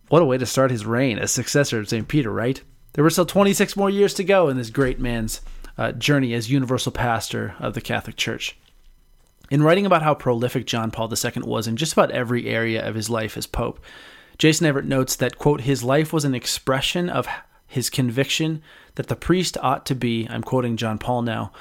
What 0.08 0.22
a 0.22 0.26
way 0.26 0.38
to 0.38 0.46
start 0.46 0.72
his 0.72 0.86
reign 0.86 1.20
as 1.20 1.32
successor 1.32 1.78
of 1.78 1.90
St. 1.90 2.08
Peter, 2.08 2.32
right? 2.32 2.62
There 2.94 3.04
were 3.04 3.10
still 3.10 3.26
26 3.26 3.76
more 3.76 3.90
years 3.90 4.14
to 4.14 4.24
go 4.24 4.48
in 4.48 4.56
this 4.56 4.70
great 4.70 5.02
man's 5.02 5.42
uh, 5.78 5.92
journey 5.92 6.34
as 6.34 6.50
universal 6.50 6.94
pastor 6.94 7.56
of 7.60 7.74
the 7.74 7.82
Catholic 7.82 8.16
Church. 8.16 8.58
In 9.52 9.62
writing 9.62 9.86
about 9.86 10.02
how 10.02 10.14
prolific 10.14 10.66
John 10.66 10.92
Paul 10.92 11.14
II 11.14 11.44
was 11.44 11.68
in 11.68 11.76
just 11.76 11.92
about 11.92 12.12
every 12.12 12.48
area 12.48 12.88
of 12.88 12.96
his 12.96 13.10
life 13.10 13.36
as 13.36 13.46
Pope, 13.46 13.84
Jason 14.38 14.66
Evert 14.66 14.86
notes 14.86 15.18
that, 15.18 15.38
quote, 15.38 15.62
his 15.62 15.84
life 15.84 16.14
was 16.14 16.24
an 16.24 16.34
expression 16.34 17.10
of 17.10 17.28
his 17.68 17.90
conviction 17.90 18.62
that 18.96 19.08
the 19.08 19.16
priest 19.18 19.58
ought 19.62 19.86
to 19.88 19.94
be, 19.94 20.26
I'm 20.30 20.44
quoting 20.44 20.78
John 20.78 21.00
Paul 21.00 21.24
now, 21.24 21.52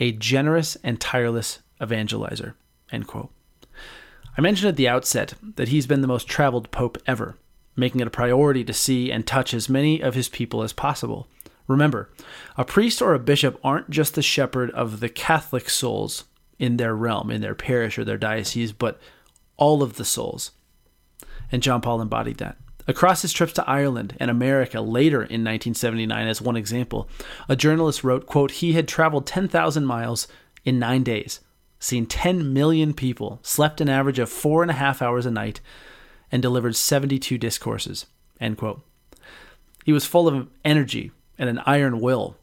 a 0.00 0.10
generous 0.10 0.76
and 0.82 1.00
tireless 1.00 1.60
evangelizer, 1.80 2.54
end 2.90 3.06
quote. 3.06 3.30
I 4.36 4.40
mentioned 4.40 4.68
at 4.68 4.76
the 4.76 4.88
outset 4.88 5.34
that 5.56 5.68
he's 5.68 5.86
been 5.86 6.00
the 6.00 6.08
most 6.08 6.26
traveled 6.26 6.70
pope 6.70 6.98
ever, 7.06 7.36
making 7.76 8.00
it 8.00 8.06
a 8.06 8.10
priority 8.10 8.64
to 8.64 8.72
see 8.72 9.12
and 9.12 9.26
touch 9.26 9.54
as 9.54 9.68
many 9.68 10.00
of 10.00 10.14
his 10.14 10.28
people 10.28 10.62
as 10.62 10.72
possible. 10.72 11.28
Remember, 11.68 12.10
a 12.56 12.64
priest 12.64 13.00
or 13.00 13.14
a 13.14 13.18
bishop 13.18 13.58
aren't 13.62 13.90
just 13.90 14.14
the 14.14 14.22
shepherd 14.22 14.70
of 14.72 15.00
the 15.00 15.08
Catholic 15.08 15.70
souls 15.70 16.24
in 16.58 16.76
their 16.76 16.94
realm, 16.94 17.30
in 17.30 17.40
their 17.40 17.54
parish 17.54 17.98
or 17.98 18.04
their 18.04 18.18
diocese, 18.18 18.72
but 18.72 19.00
all 19.56 19.82
of 19.82 19.96
the 19.96 20.04
souls. 20.04 20.50
And 21.50 21.62
John 21.62 21.80
Paul 21.80 22.00
embodied 22.00 22.38
that. 22.38 22.56
Across 22.86 23.22
his 23.22 23.32
trips 23.32 23.54
to 23.54 23.68
Ireland 23.68 24.14
and 24.20 24.30
America 24.30 24.80
later 24.80 25.18
in 25.18 25.42
1979, 25.42 26.26
as 26.26 26.42
one 26.42 26.56
example, 26.56 27.08
a 27.48 27.56
journalist 27.56 28.04
wrote, 28.04 28.26
quote, 28.26 28.50
he 28.50 28.74
had 28.74 28.86
traveled 28.86 29.26
10,000 29.26 29.86
miles 29.86 30.28
in 30.64 30.78
nine 30.78 31.02
days, 31.02 31.40
seen 31.84 32.06
10 32.06 32.52
million 32.52 32.94
people, 32.94 33.38
slept 33.42 33.80
an 33.80 33.88
average 33.88 34.18
of 34.18 34.30
four 34.30 34.62
and 34.62 34.70
a 34.70 34.74
half 34.74 35.02
hours 35.02 35.26
a 35.26 35.30
night, 35.30 35.60
and 36.32 36.40
delivered 36.40 36.74
72 36.74 37.36
discourses, 37.38 38.06
end 38.40 38.56
quote. 38.56 38.82
He 39.84 39.92
was 39.92 40.06
full 40.06 40.26
of 40.26 40.48
energy 40.64 41.12
and 41.38 41.48
an 41.48 41.60
iron 41.66 42.00
will, 42.00 42.36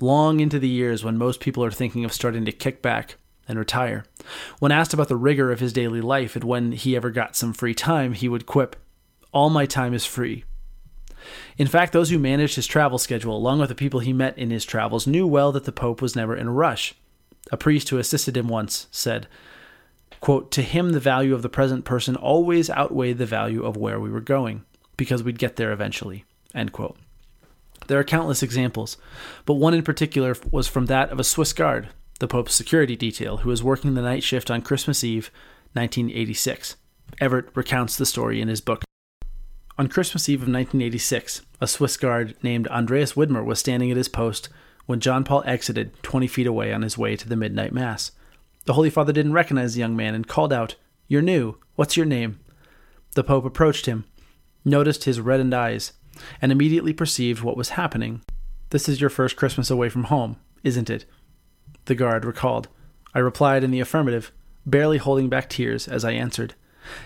long 0.00 0.38
into 0.40 0.58
the 0.58 0.68
years 0.68 1.02
when 1.02 1.18
most 1.18 1.40
people 1.40 1.64
are 1.64 1.70
thinking 1.70 2.04
of 2.04 2.12
starting 2.12 2.44
to 2.44 2.52
kick 2.52 2.82
back 2.82 3.16
and 3.48 3.58
retire. 3.58 4.04
When 4.60 4.72
asked 4.72 4.94
about 4.94 5.08
the 5.08 5.16
rigor 5.16 5.50
of 5.50 5.60
his 5.60 5.72
daily 5.72 6.00
life 6.00 6.36
and 6.36 6.44
when 6.44 6.72
he 6.72 6.94
ever 6.94 7.10
got 7.10 7.36
some 7.36 7.52
free 7.52 7.74
time, 7.74 8.12
he 8.12 8.28
would 8.28 8.46
quip, 8.46 8.76
all 9.32 9.50
my 9.50 9.66
time 9.66 9.92
is 9.92 10.06
free. 10.06 10.44
In 11.56 11.66
fact, 11.66 11.92
those 11.92 12.10
who 12.10 12.18
managed 12.18 12.56
his 12.56 12.66
travel 12.66 12.98
schedule, 12.98 13.36
along 13.36 13.58
with 13.58 13.70
the 13.70 13.74
people 13.74 14.00
he 14.00 14.12
met 14.12 14.38
in 14.38 14.50
his 14.50 14.64
travels, 14.64 15.06
knew 15.06 15.26
well 15.26 15.50
that 15.52 15.64
the 15.64 15.72
Pope 15.72 16.00
was 16.00 16.14
never 16.14 16.36
in 16.36 16.46
a 16.46 16.52
rush. 16.52 16.94
A 17.52 17.56
priest 17.56 17.88
who 17.90 17.98
assisted 17.98 18.36
him 18.36 18.48
once 18.48 18.86
said, 18.90 19.26
quote, 20.20 20.50
To 20.52 20.62
him, 20.62 20.90
the 20.90 21.00
value 21.00 21.34
of 21.34 21.42
the 21.42 21.48
present 21.48 21.84
person 21.84 22.16
always 22.16 22.70
outweighed 22.70 23.18
the 23.18 23.26
value 23.26 23.64
of 23.64 23.76
where 23.76 24.00
we 24.00 24.10
were 24.10 24.20
going, 24.20 24.64
because 24.96 25.22
we'd 25.22 25.38
get 25.38 25.56
there 25.56 25.72
eventually. 25.72 26.24
End 26.54 26.72
quote. 26.72 26.96
There 27.86 27.98
are 27.98 28.04
countless 28.04 28.42
examples, 28.42 28.96
but 29.44 29.54
one 29.54 29.74
in 29.74 29.82
particular 29.82 30.34
was 30.50 30.68
from 30.68 30.86
that 30.86 31.10
of 31.10 31.20
a 31.20 31.24
Swiss 31.24 31.52
guard, 31.52 31.88
the 32.18 32.28
Pope's 32.28 32.54
security 32.54 32.96
detail, 32.96 33.38
who 33.38 33.50
was 33.50 33.62
working 33.62 33.94
the 33.94 34.02
night 34.02 34.22
shift 34.22 34.50
on 34.50 34.62
Christmas 34.62 35.04
Eve, 35.04 35.30
1986. 35.74 36.76
Evert 37.20 37.50
recounts 37.54 37.96
the 37.96 38.06
story 38.06 38.40
in 38.40 38.48
his 38.48 38.60
book. 38.60 38.84
On 39.76 39.88
Christmas 39.88 40.28
Eve 40.28 40.38
of 40.38 40.48
1986, 40.48 41.42
a 41.60 41.66
Swiss 41.66 41.96
guard 41.96 42.36
named 42.42 42.68
Andreas 42.68 43.14
Widmer 43.14 43.44
was 43.44 43.58
standing 43.58 43.90
at 43.90 43.96
his 43.96 44.08
post 44.08 44.48
when 44.86 45.00
John 45.00 45.24
Paul 45.24 45.42
exited 45.46 46.02
20 46.02 46.26
feet 46.26 46.46
away 46.46 46.72
on 46.72 46.82
his 46.82 46.98
way 46.98 47.16
to 47.16 47.28
the 47.28 47.36
midnight 47.36 47.72
mass. 47.72 48.12
The 48.64 48.74
Holy 48.74 48.90
Father 48.90 49.12
didn't 49.12 49.32
recognize 49.32 49.74
the 49.74 49.80
young 49.80 49.96
man 49.96 50.14
and 50.14 50.26
called 50.26 50.52
out, 50.52 50.76
You're 51.08 51.22
new. 51.22 51.58
What's 51.74 51.96
your 51.96 52.06
name? 52.06 52.40
The 53.14 53.24
Pope 53.24 53.44
approached 53.44 53.86
him, 53.86 54.04
noticed 54.64 55.04
his 55.04 55.20
reddened 55.20 55.54
eyes, 55.54 55.92
and 56.40 56.50
immediately 56.50 56.92
perceived 56.92 57.42
what 57.42 57.56
was 57.56 57.70
happening. 57.70 58.22
This 58.70 58.88
is 58.88 59.00
your 59.00 59.10
first 59.10 59.36
Christmas 59.36 59.70
away 59.70 59.88
from 59.88 60.04
home, 60.04 60.36
isn't 60.62 60.90
it? 60.90 61.04
The 61.84 61.94
guard 61.94 62.24
recalled. 62.24 62.68
I 63.14 63.18
replied 63.18 63.62
in 63.64 63.70
the 63.70 63.80
affirmative, 63.80 64.32
barely 64.66 64.98
holding 64.98 65.28
back 65.28 65.48
tears 65.48 65.86
as 65.86 66.04
I 66.04 66.12
answered. 66.12 66.54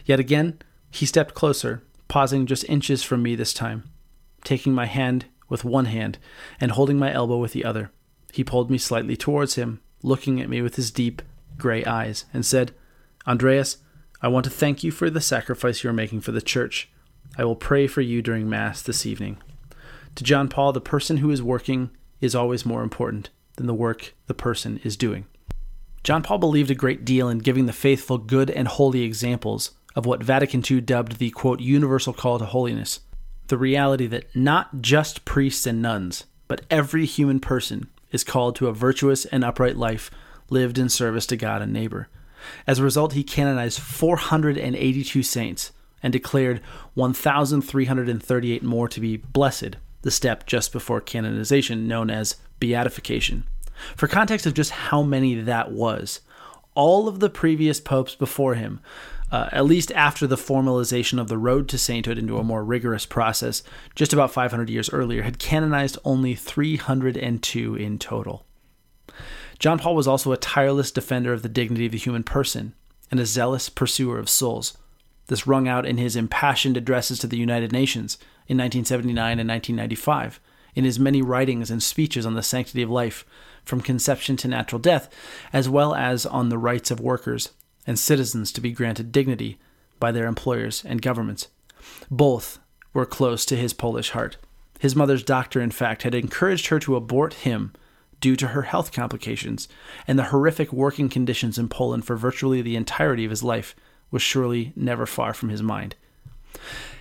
Yet 0.04 0.20
again, 0.20 0.60
he 0.90 1.06
stepped 1.06 1.34
closer 1.34 1.82
pausing 2.08 2.46
just 2.46 2.68
inches 2.68 3.02
from 3.02 3.22
me 3.22 3.36
this 3.36 3.52
time, 3.52 3.84
taking 4.42 4.74
my 4.74 4.86
hand 4.86 5.26
with 5.48 5.64
one 5.64 5.86
hand 5.86 6.18
and 6.60 6.72
holding 6.72 6.98
my 6.98 7.12
elbow 7.12 7.38
with 7.38 7.52
the 7.52 7.64
other. 7.64 7.90
He 8.32 8.44
pulled 8.44 8.70
me 8.70 8.78
slightly 8.78 9.16
towards 9.16 9.54
him, 9.54 9.80
looking 10.02 10.40
at 10.40 10.48
me 10.48 10.62
with 10.62 10.76
his 10.76 10.90
deep, 10.90 11.22
gray 11.56 11.84
eyes, 11.84 12.24
and 12.32 12.44
said, 12.44 12.72
Andreas, 13.26 13.78
I 14.20 14.28
want 14.28 14.44
to 14.44 14.50
thank 14.50 14.82
you 14.82 14.90
for 14.90 15.10
the 15.10 15.20
sacrifice 15.20 15.82
you 15.82 15.90
are 15.90 15.94
making 15.94 16.20
for 16.20 16.32
the 16.32 16.42
church. 16.42 16.88
I 17.36 17.44
will 17.44 17.56
pray 17.56 17.86
for 17.86 18.00
you 18.00 18.22
during 18.22 18.48
Mass 18.48 18.82
this 18.82 19.06
evening. 19.06 19.38
To 20.16 20.24
John 20.24 20.48
Paul, 20.48 20.72
the 20.72 20.80
person 20.80 21.18
who 21.18 21.30
is 21.30 21.42
working 21.42 21.90
is 22.20 22.34
always 22.34 22.66
more 22.66 22.82
important 22.82 23.30
than 23.56 23.66
the 23.66 23.74
work 23.74 24.14
the 24.26 24.34
person 24.34 24.80
is 24.82 24.96
doing. 24.96 25.26
John 26.02 26.22
Paul 26.22 26.38
believed 26.38 26.70
a 26.70 26.74
great 26.74 27.04
deal 27.04 27.28
in 27.28 27.38
giving 27.38 27.66
the 27.66 27.72
faithful 27.72 28.18
good 28.18 28.50
and 28.50 28.66
holy 28.66 29.02
examples 29.02 29.72
of 29.94 30.06
what 30.06 30.22
Vatican 30.22 30.62
II 30.68 30.80
dubbed 30.80 31.18
the 31.18 31.30
quote 31.30 31.60
universal 31.60 32.12
call 32.12 32.38
to 32.38 32.46
holiness 32.46 33.00
the 33.48 33.58
reality 33.58 34.06
that 34.06 34.34
not 34.34 34.80
just 34.80 35.24
priests 35.24 35.66
and 35.66 35.82
nuns, 35.82 36.24
but 36.46 36.62
every 36.70 37.04
human 37.04 37.40
person 37.40 37.88
is 38.10 38.24
called 38.24 38.56
to 38.56 38.68
a 38.68 38.72
virtuous 38.72 39.24
and 39.26 39.44
upright 39.44 39.76
life 39.76 40.10
lived 40.50 40.78
in 40.78 40.88
service 40.88 41.26
to 41.26 41.36
God 41.36 41.60
and 41.60 41.72
neighbor. 41.72 42.08
As 42.66 42.78
a 42.78 42.84
result, 42.84 43.12
he 43.12 43.24
canonized 43.24 43.80
482 43.80 45.22
saints 45.22 45.72
and 46.02 46.12
declared 46.12 46.60
1,338 46.94 48.62
more 48.62 48.88
to 48.88 49.00
be 49.00 49.16
blessed, 49.16 49.76
the 50.02 50.10
step 50.10 50.46
just 50.46 50.72
before 50.72 51.00
canonization 51.00 51.88
known 51.88 52.08
as 52.08 52.36
beatification. 52.60 53.44
For 53.96 54.08
context 54.08 54.46
of 54.46 54.54
just 54.54 54.70
how 54.70 55.02
many 55.02 55.40
that 55.40 55.72
was, 55.72 56.20
all 56.74 57.08
of 57.08 57.20
the 57.20 57.30
previous 57.30 57.80
popes 57.80 58.14
before 58.14 58.54
him 58.54 58.80
uh, 59.30 59.48
at 59.52 59.64
least 59.64 59.92
after 59.92 60.26
the 60.26 60.36
formalization 60.36 61.20
of 61.20 61.28
the 61.28 61.38
road 61.38 61.68
to 61.68 61.78
sainthood 61.78 62.18
into 62.18 62.38
a 62.38 62.44
more 62.44 62.64
rigorous 62.64 63.04
process 63.04 63.62
just 63.94 64.12
about 64.12 64.32
500 64.32 64.70
years 64.70 64.90
earlier, 64.90 65.22
had 65.22 65.38
canonized 65.38 65.98
only 66.04 66.34
302 66.34 67.74
in 67.74 67.98
total. 67.98 68.46
John 69.58 69.78
Paul 69.78 69.96
was 69.96 70.08
also 70.08 70.32
a 70.32 70.36
tireless 70.36 70.90
defender 70.90 71.32
of 71.32 71.42
the 71.42 71.48
dignity 71.48 71.86
of 71.86 71.92
the 71.92 71.98
human 71.98 72.22
person 72.22 72.74
and 73.10 73.18
a 73.18 73.26
zealous 73.26 73.68
pursuer 73.68 74.18
of 74.18 74.28
souls. 74.28 74.76
This 75.26 75.46
rung 75.46 75.68
out 75.68 75.84
in 75.84 75.98
his 75.98 76.16
impassioned 76.16 76.76
addresses 76.76 77.18
to 77.18 77.26
the 77.26 77.36
United 77.36 77.72
Nations 77.72 78.16
in 78.46 78.56
1979 78.56 79.38
and 79.38 79.48
1995, 79.48 80.40
in 80.74 80.84
his 80.84 80.98
many 80.98 81.20
writings 81.20 81.70
and 81.70 81.82
speeches 81.82 82.24
on 82.24 82.34
the 82.34 82.42
sanctity 82.42 82.82
of 82.82 82.90
life, 82.90 83.26
from 83.64 83.80
conception 83.82 84.36
to 84.38 84.48
natural 84.48 84.78
death, 84.78 85.12
as 85.52 85.68
well 85.68 85.94
as 85.94 86.24
on 86.24 86.48
the 86.48 86.56
rights 86.56 86.90
of 86.90 87.00
workers 87.00 87.50
and 87.88 87.98
citizens 87.98 88.52
to 88.52 88.60
be 88.60 88.70
granted 88.70 89.10
dignity 89.10 89.58
by 89.98 90.12
their 90.12 90.26
employers 90.26 90.84
and 90.84 91.00
governments. 91.00 91.48
Both 92.10 92.58
were 92.92 93.06
close 93.06 93.46
to 93.46 93.56
his 93.56 93.72
Polish 93.72 94.10
heart. 94.10 94.36
His 94.78 94.94
mother's 94.94 95.22
doctor, 95.22 95.60
in 95.60 95.70
fact, 95.70 96.02
had 96.02 96.14
encouraged 96.14 96.66
her 96.66 96.78
to 96.80 96.96
abort 96.96 97.32
him 97.32 97.72
due 98.20 98.36
to 98.36 98.48
her 98.48 98.62
health 98.62 98.92
complications, 98.92 99.68
and 100.06 100.18
the 100.18 100.24
horrific 100.24 100.70
working 100.70 101.08
conditions 101.08 101.56
in 101.56 101.68
Poland 101.68 102.04
for 102.04 102.16
virtually 102.16 102.60
the 102.60 102.76
entirety 102.76 103.24
of 103.24 103.30
his 103.30 103.42
life 103.42 103.74
was 104.10 104.20
surely 104.20 104.72
never 104.76 105.06
far 105.06 105.32
from 105.32 105.48
his 105.48 105.62
mind. 105.62 105.94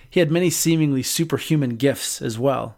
He 0.08 0.20
had 0.20 0.30
many 0.30 0.48
seemingly 0.48 1.02
superhuman 1.02 1.76
gifts 1.76 2.22
as 2.22 2.38
well, 2.38 2.76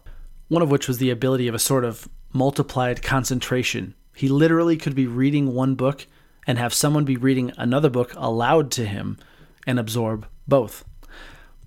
one 0.49 0.61
of 0.61 0.69
which 0.69 0.87
was 0.89 0.97
the 0.97 1.11
ability 1.11 1.47
of 1.47 1.55
a 1.55 1.59
sort 1.59 1.85
of 1.85 2.09
multiplied 2.33 3.01
concentration. 3.01 3.95
He 4.13 4.27
literally 4.27 4.75
could 4.75 4.95
be 4.95 5.07
reading 5.07 5.53
one 5.53 5.75
book 5.75 6.07
and 6.47 6.57
have 6.57 6.73
someone 6.73 7.05
be 7.05 7.17
reading 7.17 7.51
another 7.57 7.89
book 7.89 8.13
aloud 8.15 8.71
to 8.71 8.85
him 8.85 9.17
and 9.67 9.79
absorb 9.79 10.27
both. 10.47 10.83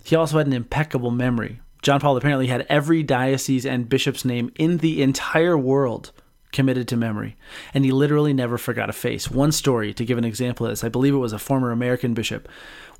He 0.04 0.16
also 0.16 0.38
had 0.38 0.46
an 0.46 0.52
impeccable 0.52 1.10
memory. 1.10 1.60
John 1.82 2.00
Paul 2.00 2.16
apparently 2.16 2.46
had 2.46 2.66
every 2.68 3.02
diocese 3.02 3.66
and 3.66 3.88
bishop's 3.88 4.24
name 4.24 4.50
in 4.56 4.78
the 4.78 5.02
entire 5.02 5.56
world 5.56 6.12
committed 6.52 6.86
to 6.88 6.96
memory, 6.96 7.36
and 7.74 7.84
he 7.84 7.90
literally 7.90 8.32
never 8.32 8.56
forgot 8.56 8.88
a 8.88 8.92
face. 8.92 9.30
One 9.30 9.52
story, 9.52 9.92
to 9.94 10.04
give 10.04 10.16
an 10.16 10.24
example 10.24 10.66
of 10.66 10.72
this, 10.72 10.84
I 10.84 10.88
believe 10.88 11.12
it 11.12 11.18
was 11.18 11.32
a 11.32 11.38
former 11.38 11.72
American 11.72 12.14
bishop, 12.14 12.48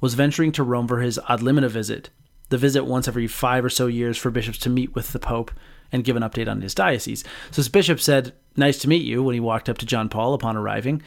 was 0.00 0.14
venturing 0.14 0.52
to 0.52 0.64
Rome 0.64 0.88
for 0.88 1.00
his 1.00 1.18
ad 1.28 1.40
limina 1.40 1.70
visit, 1.70 2.10
the 2.48 2.58
visit 2.58 2.84
once 2.84 3.08
every 3.08 3.26
five 3.26 3.64
or 3.64 3.70
so 3.70 3.86
years 3.86 4.18
for 4.18 4.30
bishops 4.30 4.58
to 4.58 4.70
meet 4.70 4.94
with 4.94 5.12
the 5.12 5.18
Pope 5.18 5.52
and 5.92 6.04
give 6.04 6.16
an 6.16 6.22
update 6.22 6.48
on 6.48 6.60
his 6.60 6.74
diocese. 6.74 7.22
So 7.50 7.62
this 7.62 7.68
bishop 7.68 8.00
said, 8.00 8.32
Nice 8.56 8.78
to 8.78 8.88
meet 8.88 9.04
you, 9.04 9.22
when 9.22 9.34
he 9.34 9.40
walked 9.40 9.68
up 9.68 9.78
to 9.78 9.86
John 9.86 10.08
Paul 10.08 10.34
upon 10.34 10.56
arriving. 10.56 11.02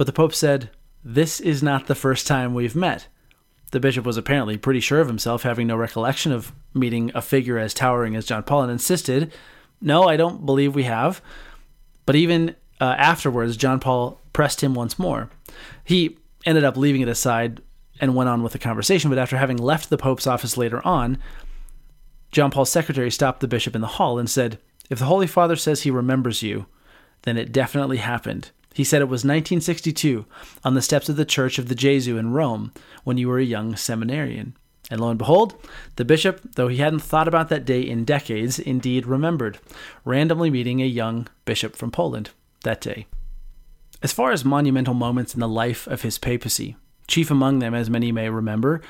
But 0.00 0.06
the 0.06 0.14
Pope 0.14 0.32
said, 0.32 0.70
This 1.04 1.40
is 1.40 1.62
not 1.62 1.86
the 1.86 1.94
first 1.94 2.26
time 2.26 2.54
we've 2.54 2.74
met. 2.74 3.08
The 3.70 3.80
bishop 3.80 4.06
was 4.06 4.16
apparently 4.16 4.56
pretty 4.56 4.80
sure 4.80 5.02
of 5.02 5.08
himself, 5.08 5.42
having 5.42 5.66
no 5.66 5.76
recollection 5.76 6.32
of 6.32 6.54
meeting 6.72 7.12
a 7.14 7.20
figure 7.20 7.58
as 7.58 7.74
towering 7.74 8.16
as 8.16 8.24
John 8.24 8.42
Paul, 8.42 8.62
and 8.62 8.72
insisted, 8.72 9.30
No, 9.78 10.04
I 10.04 10.16
don't 10.16 10.46
believe 10.46 10.74
we 10.74 10.84
have. 10.84 11.20
But 12.06 12.16
even 12.16 12.56
uh, 12.80 12.94
afterwards, 12.96 13.58
John 13.58 13.78
Paul 13.78 14.18
pressed 14.32 14.62
him 14.62 14.72
once 14.72 14.98
more. 14.98 15.28
He 15.84 16.16
ended 16.46 16.64
up 16.64 16.78
leaving 16.78 17.02
it 17.02 17.08
aside 17.08 17.60
and 18.00 18.16
went 18.16 18.30
on 18.30 18.42
with 18.42 18.52
the 18.52 18.58
conversation, 18.58 19.10
but 19.10 19.18
after 19.18 19.36
having 19.36 19.58
left 19.58 19.90
the 19.90 19.98
Pope's 19.98 20.26
office 20.26 20.56
later 20.56 20.80
on, 20.82 21.18
John 22.32 22.50
Paul's 22.50 22.72
secretary 22.72 23.10
stopped 23.10 23.40
the 23.40 23.46
bishop 23.48 23.74
in 23.74 23.82
the 23.82 23.86
hall 23.86 24.18
and 24.18 24.30
said, 24.30 24.58
If 24.88 24.98
the 24.98 25.04
Holy 25.04 25.26
Father 25.26 25.56
says 25.56 25.82
he 25.82 25.90
remembers 25.90 26.42
you, 26.42 26.64
then 27.24 27.36
it 27.36 27.52
definitely 27.52 27.98
happened. 27.98 28.50
He 28.74 28.84
said 28.84 29.02
it 29.02 29.06
was 29.06 29.24
1962 29.24 30.26
on 30.64 30.74
the 30.74 30.82
steps 30.82 31.08
of 31.08 31.16
the 31.16 31.24
Church 31.24 31.58
of 31.58 31.68
the 31.68 31.74
Gesù 31.74 32.18
in 32.18 32.32
Rome 32.32 32.72
when 33.04 33.18
you 33.18 33.28
were 33.28 33.38
a 33.38 33.44
young 33.44 33.76
seminarian. 33.76 34.56
And 34.90 35.00
lo 35.00 35.08
and 35.08 35.18
behold, 35.18 35.54
the 35.96 36.04
bishop, 36.04 36.40
though 36.56 36.68
he 36.68 36.78
hadn't 36.78 37.00
thought 37.00 37.28
about 37.28 37.48
that 37.48 37.64
day 37.64 37.80
in 37.80 38.04
decades, 38.04 38.58
indeed 38.58 39.06
remembered, 39.06 39.58
randomly 40.04 40.50
meeting 40.50 40.82
a 40.82 40.86
young 40.86 41.28
bishop 41.44 41.76
from 41.76 41.90
Poland 41.90 42.30
that 42.64 42.80
day. 42.80 43.06
As 44.02 44.12
far 44.12 44.32
as 44.32 44.44
monumental 44.44 44.94
moments 44.94 45.34
in 45.34 45.40
the 45.40 45.48
life 45.48 45.86
of 45.86 46.02
his 46.02 46.18
papacy, 46.18 46.76
chief 47.06 47.30
among 47.30 47.58
them, 47.58 47.74
as 47.74 47.90
many 47.90 48.10
may 48.10 48.30
remember 48.30 48.80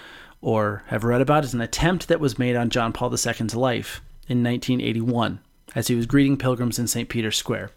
or 0.41 0.85
have 0.87 1.05
read 1.05 1.21
about, 1.21 1.45
is 1.45 1.53
an 1.53 1.61
attempt 1.61 2.09
that 2.09 2.21
was 2.21 2.39
made 2.39 2.57
on 2.57 2.71
John 2.71 2.93
Paul 2.93 3.11
II's 3.11 3.55
life 3.55 4.01
in 4.27 4.43
1981 4.43 5.41
as 5.75 5.89
he 5.89 5.95
was 5.95 6.07
greeting 6.07 6.37
pilgrims 6.37 6.79
in 6.79 6.87
St. 6.87 7.09
Peter's 7.09 7.37
Square. 7.37 7.73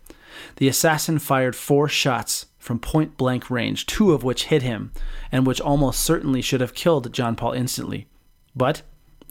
The 0.58 0.68
assassin 0.68 1.20
fired 1.20 1.56
four 1.56 1.88
shots 1.88 2.48
from 2.58 2.80
point 2.80 3.18
blank 3.18 3.50
range, 3.50 3.86
two 3.86 4.14
of 4.14 4.24
which 4.24 4.46
hit 4.46 4.62
him, 4.62 4.92
and 5.32 5.46
which 5.46 5.62
almost 5.62 6.00
certainly 6.00 6.42
should 6.42 6.62
have 6.62 6.74
killed 6.74 7.12
John 7.14 7.36
Paul 7.36 7.52
instantly. 7.52 8.08
But, 8.56 8.84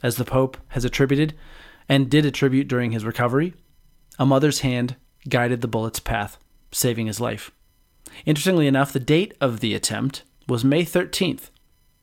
as 0.03 0.17
the 0.17 0.25
Pope 0.25 0.57
has 0.69 0.85
attributed, 0.85 1.35
and 1.89 2.11
did 2.11 2.27
attribute 2.27 2.69
during 2.69 2.93
his 2.93 3.05
recovery, 3.05 3.55
a 4.19 4.27
mother's 4.27 4.61
hand 4.61 4.97
guided 5.29 5.61
the 5.61 5.69
bullet's 5.69 6.01
path, 6.01 6.39
saving 6.71 7.07
his 7.07 7.21
life. 7.21 7.51
Interestingly 8.27 8.67
enough, 8.67 8.93
the 8.93 9.01
date 9.01 9.35
of 9.41 9.61
the 9.61 9.75
attempt 9.75 10.23
was 10.49 10.65
May 10.65 10.85
13th, 10.85 11.51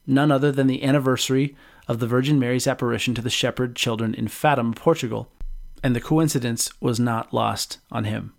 none 0.07 0.31
other 0.31 0.51
than 0.51 0.67
the 0.67 0.83
anniversary 0.83 1.55
of 1.87 1.99
the 1.99 2.07
Virgin 2.07 2.39
Mary's 2.39 2.67
apparition 2.67 3.13
to 3.15 3.21
the 3.21 3.29
shepherd 3.29 3.75
children 3.75 4.13
in 4.13 4.27
Fatima, 4.27 4.73
Portugal, 4.73 5.31
and 5.83 5.95
the 5.95 6.01
coincidence 6.01 6.71
was 6.81 6.99
not 6.99 7.33
lost 7.33 7.79
on 7.91 8.05
him. 8.05 8.33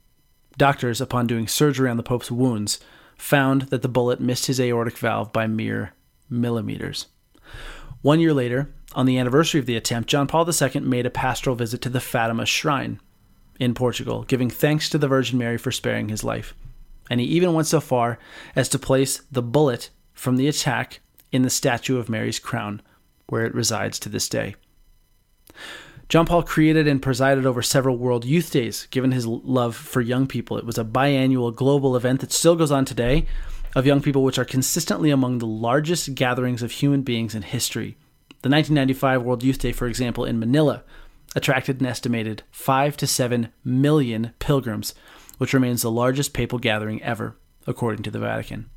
Doctors, 0.57 1.01
upon 1.01 1.27
doing 1.27 1.47
surgery 1.47 1.89
on 1.89 1.97
the 1.97 2.03
Pope's 2.03 2.31
wounds, 2.31 2.81
found 3.17 3.63
that 3.63 3.83
the 3.83 3.89
bullet 3.89 4.21
missed 4.21 4.47
his 4.47 4.61
aortic 4.61 4.99
valve 4.99 5.33
by 5.33 5.47
mere 5.47 5.93
millimeters. 6.29 7.07
One 8.03 8.21
year 8.21 8.33
later, 8.33 8.73
on 8.95 9.07
the 9.07 9.19
anniversary 9.19 9.61
of 9.61 9.67
the 9.67 9.77
attempt, 9.77 10.09
John 10.09 10.27
Paul 10.27 10.49
II 10.49 10.81
made 10.81 11.07
a 11.07 11.11
pastoral 11.11 11.57
visit 11.57 11.81
to 11.83 11.89
the 11.89 12.01
Fatima 12.01 12.47
Shrine 12.47 13.01
in 13.59 13.75
Portugal, 13.75 14.23
giving 14.23 14.51
thanks 14.51 14.89
to 14.89 14.99
the 14.99 15.09
Virgin 15.09 15.39
Mary 15.39 15.59
for 15.59 15.71
sparing 15.71 16.09
his 16.09 16.25
life. 16.25 16.55
And 17.11 17.21
he 17.21 17.27
even 17.27 17.53
went 17.53 17.67
so 17.67 17.81
far 17.81 18.19
as 18.57 18.69
to 18.71 18.79
place 18.79 19.23
the 19.31 19.43
bullet 19.43 19.91
from 20.15 20.37
the 20.37 20.49
attack 20.49 21.01
in 21.31 21.43
the 21.43 21.51
statue 21.51 21.99
of 21.99 22.09
Mary's 22.09 22.39
crown, 22.39 22.81
where 23.27 23.45
it 23.45 23.55
resides 23.55 23.99
to 24.01 24.09
this 24.09 24.29
day. 24.29 24.55
John 26.11 26.27
Paul 26.27 26.43
created 26.43 26.89
and 26.89 27.01
presided 27.01 27.47
over 27.47 27.63
several 27.63 27.97
World 27.97 28.25
Youth 28.25 28.51
Days, 28.51 28.89
given 28.91 29.13
his 29.13 29.29
love 29.29 29.77
for 29.77 30.01
young 30.01 30.27
people. 30.27 30.59
It 30.59 30.67
was 30.67 30.77
a 30.77 30.85
biannual 30.85 31.55
global 31.55 31.95
event 31.95 32.21
that 32.21 32.33
still 32.33 32.57
goes 32.57 32.73
on 32.73 32.85
today 32.85 33.27
of 33.77 33.87
young 33.87 34.03
people, 34.03 34.25
which 34.25 34.37
are 34.37 34.45
consistently 34.45 35.13
among 35.13 35.39
the 35.39 35.47
largest 35.47 36.17
gatherings 36.17 36.65
of 36.65 36.73
human 36.73 37.03
beings 37.03 37.37
in 37.37 37.43
history. 37.43 37.97
The 38.43 38.49
1995 38.49 39.23
World 39.23 39.45
Youth 39.45 39.61
Day, 39.61 39.71
for 39.71 39.87
example, 39.87 40.25
in 40.25 40.41
Manila, 40.41 40.83
attracted 41.37 41.81
an 41.81 41.87
estimated 41.87 42.43
5 42.51 42.97
to 42.97 43.07
7 43.07 43.53
million 43.63 44.33
pilgrims, 44.41 44.97
which 45.39 45.55
remains 45.55 45.83
the 45.83 45.93
largest 45.93 46.33
papal 46.33 46.59
gathering 46.59 47.01
ever, 47.05 47.37
according 47.69 48.03
to 48.03 48.11
the 48.11 48.19
Vatican. 48.19 48.69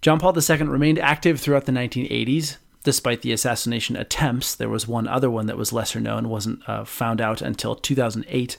John 0.00 0.20
Paul 0.20 0.38
II 0.38 0.58
remained 0.68 1.00
active 1.00 1.40
throughout 1.40 1.64
the 1.64 1.72
1980s, 1.72 2.58
despite 2.86 3.22
the 3.22 3.32
assassination 3.32 3.96
attempts. 3.96 4.54
There 4.54 4.68
was 4.68 4.86
one 4.86 5.08
other 5.08 5.28
one 5.28 5.46
that 5.46 5.56
was 5.56 5.72
lesser 5.72 5.98
known, 5.98 6.28
wasn't 6.28 6.60
uh, 6.68 6.84
found 6.84 7.20
out 7.20 7.42
until 7.42 7.74
2008. 7.74 8.56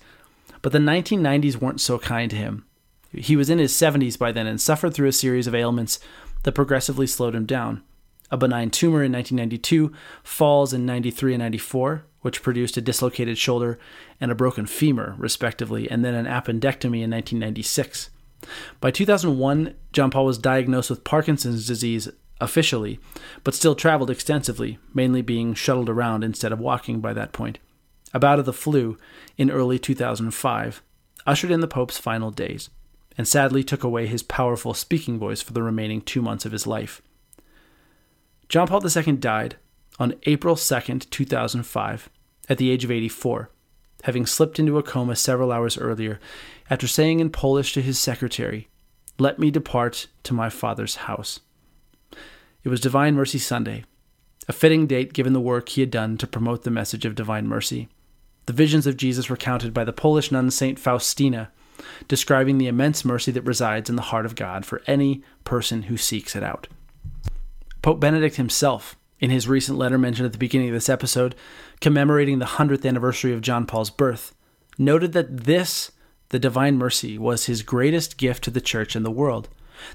But 0.61 0.73
the 0.73 0.79
1990s 0.79 1.55
weren't 1.55 1.79
so 1.79 1.97
kind 1.97 2.29
to 2.31 2.35
him. 2.35 2.65
He 3.13 3.37
was 3.37 3.49
in 3.49 3.57
his 3.57 3.71
70s 3.71 4.19
by 4.19 4.33
then 4.33 4.45
and 4.45 4.59
suffered 4.59 4.93
through 4.93 5.07
a 5.07 5.13
series 5.13 5.47
of 5.47 5.55
ailments 5.55 6.01
that 6.43 6.51
progressively 6.51 7.07
slowed 7.07 7.35
him 7.35 7.45
down. 7.45 7.83
A 8.29 8.35
benign 8.35 8.69
tumor 8.69 9.01
in 9.01 9.13
1992, 9.13 9.93
falls 10.23 10.73
in 10.73 10.85
93 10.85 11.35
and 11.35 11.43
94, 11.43 12.03
which 12.19 12.43
produced 12.43 12.75
a 12.75 12.81
dislocated 12.81 13.37
shoulder 13.37 13.79
and 14.19 14.29
a 14.29 14.35
broken 14.35 14.65
femur, 14.65 15.15
respectively, 15.17 15.89
and 15.89 16.03
then 16.03 16.13
an 16.13 16.25
appendectomy 16.25 17.01
in 17.01 17.11
1996. 17.11 18.09
By 18.81 18.91
2001, 18.91 19.73
John 19.93 20.11
Paul 20.11 20.25
was 20.25 20.37
diagnosed 20.37 20.89
with 20.89 21.05
Parkinson's 21.05 21.65
disease 21.65 22.09
officially, 22.39 22.99
but 23.43 23.53
still 23.53 23.75
traveled 23.75 24.09
extensively, 24.09 24.79
mainly 24.93 25.21
being 25.21 25.53
shuttled 25.53 25.89
around 25.89 26.23
instead 26.23 26.51
of 26.51 26.59
walking 26.59 26.99
by 26.99 27.13
that 27.13 27.33
point. 27.33 27.59
A 28.13 28.19
bout 28.19 28.39
of 28.39 28.45
the 28.45 28.53
flu 28.53 28.97
in 29.37 29.51
early 29.51 29.79
2005 29.79 30.81
ushered 31.25 31.51
in 31.51 31.59
the 31.59 31.67
Pope's 31.67 31.97
final 31.97 32.31
days, 32.31 32.69
and 33.17 33.27
sadly 33.27 33.63
took 33.63 33.83
away 33.83 34.07
his 34.07 34.23
powerful 34.23 34.73
speaking 34.73 35.19
voice 35.19 35.41
for 35.41 35.53
the 35.53 35.61
remaining 35.61 36.01
two 36.01 36.21
months 36.21 36.45
of 36.45 36.51
his 36.51 36.65
life. 36.65 37.01
John 38.47 38.67
Paul 38.67 38.81
II 38.85 39.13
died 39.17 39.57
on 39.99 40.15
April 40.23 40.55
2, 40.55 40.99
2005, 40.99 42.09
at 42.49 42.57
the 42.57 42.69
age 42.69 42.85
of 42.85 42.91
84, 42.91 43.51
having 44.03 44.25
slipped 44.25 44.57
into 44.57 44.77
a 44.77 44.83
coma 44.83 45.15
several 45.15 45.51
hours 45.51 45.77
earlier 45.77 46.19
after 46.69 46.87
saying 46.87 47.19
in 47.19 47.29
Polish 47.29 47.73
to 47.73 47.81
his 47.81 47.99
secretary, 47.99 48.69
Let 49.19 49.37
me 49.37 49.51
depart 49.51 50.07
to 50.23 50.33
my 50.33 50.49
Father's 50.49 50.95
house. 50.95 51.41
It 52.67 52.69
was 52.69 52.81
Divine 52.81 53.15
Mercy 53.15 53.37
Sunday, 53.37 53.85
a 54.49 54.51
fitting 54.51 54.87
date 54.87 55.13
given 55.13 55.31
the 55.31 55.39
work 55.39 55.69
he 55.69 55.79
had 55.79 55.89
done 55.89 56.17
to 56.17 56.27
promote 56.27 56.63
the 56.63 56.69
message 56.69 57.05
of 57.05 57.15
divine 57.15 57.47
mercy. 57.47 57.87
The 58.45 58.51
visions 58.51 58.85
of 58.85 58.97
Jesus 58.97 59.29
recounted 59.29 59.73
by 59.73 59.85
the 59.85 59.93
Polish 59.93 60.33
nun 60.33 60.51
Saint 60.51 60.77
Faustina, 60.77 61.49
describing 62.09 62.57
the 62.57 62.67
immense 62.67 63.05
mercy 63.05 63.31
that 63.31 63.43
resides 63.43 63.89
in 63.89 63.95
the 63.95 64.01
heart 64.01 64.25
of 64.25 64.35
God 64.35 64.65
for 64.65 64.81
any 64.85 65.23
person 65.45 65.83
who 65.83 65.95
seeks 65.95 66.35
it 66.35 66.43
out. 66.43 66.67
Pope 67.81 68.01
Benedict 68.01 68.35
himself, 68.35 68.97
in 69.21 69.29
his 69.29 69.47
recent 69.47 69.77
letter 69.77 69.97
mentioned 69.97 70.25
at 70.25 70.33
the 70.33 70.37
beginning 70.37 70.67
of 70.67 70.73
this 70.73 70.89
episode, 70.89 71.35
commemorating 71.79 72.39
the 72.39 72.45
100th 72.45 72.85
anniversary 72.85 73.31
of 73.31 73.39
John 73.39 73.65
Paul's 73.65 73.91
birth, 73.91 74.35
noted 74.77 75.13
that 75.13 75.45
this, 75.45 75.93
the 76.31 76.37
divine 76.37 76.77
mercy, 76.77 77.17
was 77.17 77.45
his 77.45 77.63
greatest 77.63 78.17
gift 78.17 78.43
to 78.43 78.51
the 78.51 78.59
church 78.59 78.93
and 78.93 79.05
the 79.05 79.09
world, 79.09 79.47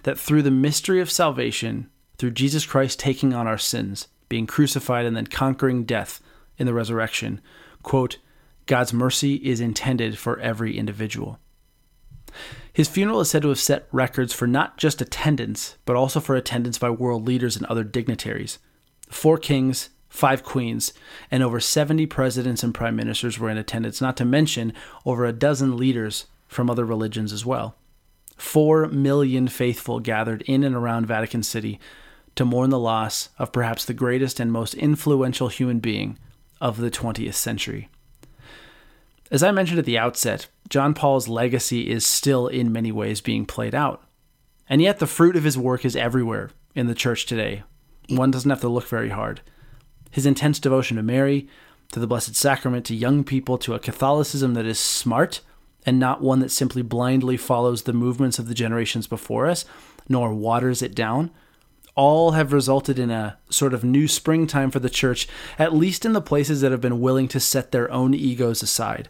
that 0.04 0.18
through 0.18 0.40
the 0.40 0.50
mystery 0.50 1.02
of 1.02 1.11
salvation, 1.11 1.90
through 2.22 2.30
Jesus 2.30 2.64
Christ 2.64 3.00
taking 3.00 3.35
on 3.35 3.48
our 3.48 3.58
sins, 3.58 4.06
being 4.28 4.46
crucified, 4.46 5.06
and 5.06 5.16
then 5.16 5.26
conquering 5.26 5.82
death 5.82 6.20
in 6.56 6.66
the 6.66 6.72
resurrection. 6.72 7.40
Quote, 7.82 8.18
God's 8.66 8.92
mercy 8.92 9.35
is 9.35 9.61
intended 9.61 10.16
for 10.16 10.38
every 10.38 10.78
individual. 10.78 11.40
His 12.72 12.87
funeral 12.87 13.18
is 13.18 13.28
said 13.28 13.42
to 13.42 13.48
have 13.48 13.58
set 13.58 13.88
records 13.90 14.32
for 14.32 14.46
not 14.46 14.78
just 14.78 15.02
attendance, 15.02 15.76
but 15.85 15.96
also 15.96 16.20
for 16.20 16.37
attendance 16.37 16.78
by 16.78 16.90
world 16.90 17.26
leaders 17.26 17.56
and 17.56 17.66
other 17.66 17.82
dignitaries. 17.82 18.61
Four 19.11 19.37
kings, 19.37 19.90
five 20.08 20.44
queens, 20.44 20.92
and 21.28 21.42
over 21.42 21.58
70 21.58 22.06
presidents 22.06 22.62
and 22.62 22.72
prime 22.72 22.94
ministers 22.94 23.37
were 23.37 23.50
in 23.50 23.58
attendance, 23.58 24.00
not 24.00 24.16
to 24.18 24.24
mention 24.24 24.74
over 25.04 25.26
a 25.26 25.32
dozen 25.32 25.76
leaders 25.76 26.26
from 26.46 26.70
other 26.70 26.85
religions 26.85 27.32
as 27.32 27.44
well. 27.44 27.74
Four 28.37 28.87
million 28.87 29.48
faithful 29.48 29.98
gathered 29.98 30.42
in 30.42 30.62
and 30.62 30.76
around 30.76 31.06
Vatican 31.06 31.42
City 31.42 31.80
to 32.34 32.44
mourn 32.44 32.70
the 32.70 32.78
loss 32.78 33.28
of 33.38 33.52
perhaps 33.52 33.84
the 33.84 33.94
greatest 33.94 34.40
and 34.40 34.50
most 34.50 34.74
influential 34.74 35.48
human 35.48 35.80
being 35.80 36.18
of 36.60 36.78
the 36.78 36.90
20th 36.90 37.34
century. 37.34 37.88
As 39.30 39.42
I 39.42 39.50
mentioned 39.50 39.78
at 39.78 39.84
the 39.84 39.98
outset, 39.98 40.46
John 40.68 40.94
Paul's 40.94 41.28
legacy 41.28 41.90
is 41.90 42.06
still 42.06 42.46
in 42.46 42.72
many 42.72 42.92
ways 42.92 43.20
being 43.20 43.46
played 43.46 43.74
out. 43.74 44.02
And 44.68 44.80
yet, 44.80 44.98
the 44.98 45.06
fruit 45.06 45.36
of 45.36 45.44
his 45.44 45.58
work 45.58 45.84
is 45.84 45.96
everywhere 45.96 46.50
in 46.74 46.86
the 46.86 46.94
church 46.94 47.26
today. 47.26 47.62
One 48.08 48.30
doesn't 48.30 48.50
have 48.50 48.60
to 48.60 48.68
look 48.68 48.88
very 48.88 49.10
hard. 49.10 49.40
His 50.10 50.26
intense 50.26 50.58
devotion 50.58 50.96
to 50.98 51.02
Mary, 51.02 51.48
to 51.92 52.00
the 52.00 52.06
Blessed 52.06 52.36
Sacrament, 52.36 52.86
to 52.86 52.94
young 52.94 53.24
people, 53.24 53.58
to 53.58 53.74
a 53.74 53.78
Catholicism 53.78 54.54
that 54.54 54.66
is 54.66 54.78
smart 54.78 55.40
and 55.84 55.98
not 55.98 56.22
one 56.22 56.40
that 56.40 56.50
simply 56.50 56.82
blindly 56.82 57.36
follows 57.36 57.82
the 57.82 57.92
movements 57.92 58.38
of 58.38 58.48
the 58.48 58.54
generations 58.54 59.06
before 59.06 59.46
us, 59.46 59.64
nor 60.08 60.32
waters 60.32 60.82
it 60.82 60.94
down, 60.94 61.30
all 61.94 62.33
have 62.33 62.52
resulted 62.52 62.98
in 62.98 63.11
a 63.11 63.38
sort 63.50 63.74
of 63.74 63.85
new 63.85 64.09
springtime 64.09 64.70
for 64.70 64.78
the 64.78 64.90
church, 64.90 65.28
at 65.59 65.74
least 65.74 66.05
in 66.05 66.12
the 66.12 66.20
places 66.20 66.61
that 66.61 66.72
have 66.72 66.81
been 66.81 67.00
willing 67.00 67.28
to 67.28 67.40
set 67.40 67.70
their 67.70 67.90
own 67.90 68.14
egos 68.14 68.62
aside, 68.62 69.09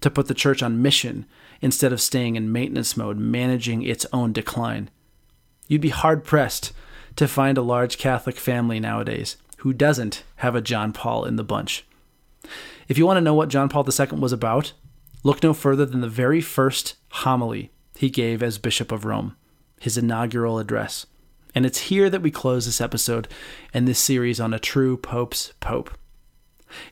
to 0.00 0.10
put 0.10 0.28
the 0.28 0.34
church 0.34 0.62
on 0.62 0.82
mission 0.82 1.26
instead 1.60 1.92
of 1.92 2.00
staying 2.00 2.36
in 2.36 2.50
maintenance 2.50 2.96
mode, 2.96 3.18
managing 3.18 3.82
its 3.82 4.06
own 4.12 4.32
decline. 4.32 4.90
You'd 5.68 5.80
be 5.80 5.90
hard 5.90 6.24
pressed 6.24 6.72
to 7.16 7.28
find 7.28 7.58
a 7.58 7.62
large 7.62 7.98
Catholic 7.98 8.36
family 8.36 8.80
nowadays 8.80 9.36
who 9.58 9.72
doesn't 9.72 10.24
have 10.36 10.54
a 10.54 10.60
John 10.60 10.92
Paul 10.92 11.24
in 11.24 11.36
the 11.36 11.44
bunch. 11.44 11.84
If 12.88 12.98
you 12.98 13.06
want 13.06 13.18
to 13.18 13.22
know 13.22 13.34
what 13.34 13.48
John 13.48 13.68
Paul 13.68 13.86
II 13.86 14.18
was 14.18 14.32
about, 14.32 14.72
look 15.22 15.42
no 15.42 15.54
further 15.54 15.86
than 15.86 16.00
the 16.00 16.08
very 16.08 16.40
first 16.40 16.96
homily 17.10 17.70
he 17.96 18.10
gave 18.10 18.42
as 18.42 18.58
Bishop 18.58 18.90
of 18.90 19.04
Rome, 19.04 19.36
his 19.80 19.96
inaugural 19.96 20.58
address. 20.58 21.06
And 21.54 21.66
it's 21.66 21.78
here 21.78 22.08
that 22.08 22.22
we 22.22 22.30
close 22.30 22.66
this 22.66 22.80
episode 22.80 23.28
and 23.74 23.86
this 23.86 23.98
series 23.98 24.40
on 24.40 24.54
a 24.54 24.58
true 24.58 24.96
Pope's 24.96 25.52
Pope. 25.60 25.90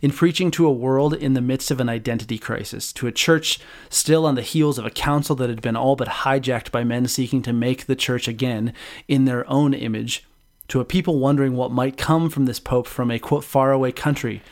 In 0.03 0.11
preaching 0.11 0.51
to 0.51 0.66
a 0.66 0.73
world 0.73 1.14
in 1.14 1.33
the 1.33 1.40
midst 1.40 1.70
of 1.70 1.81
an 1.81 1.88
identity 1.88 2.38
crisis, 2.38 2.92
to 2.92 3.07
a 3.07 3.12
church 3.12 3.59
still 3.88 4.27
on 4.27 4.35
the 4.35 4.42
heels 4.42 4.79
of 4.79 4.85
a 4.85 4.90
council 4.90 5.35
that 5.37 5.49
had 5.49 5.62
been 5.62 5.77
all 5.77 5.96
but 5.96 6.09
hijacked 6.09 6.70
by 6.70 6.85
men 6.85 7.09
seeking 7.09 7.40
to 7.42 7.53
make 7.53 7.87
the 7.87 7.96
church 7.96 8.29
again 8.29 8.75
in 9.09 9.25
their 9.25 9.49
own 9.49 9.73
image, 9.73 10.27
to 10.68 10.81
a 10.81 10.85
people 10.85 11.18
wondering 11.18 11.57
what 11.57 11.73
might 11.73 11.96
come 11.96 12.29
from 12.29 12.44
this 12.44 12.61
pope 12.61 12.87
from 12.87 13.11
a 13.11 13.18
quote 13.18 13.44
faraway 13.44 13.90
country, 13.90 14.42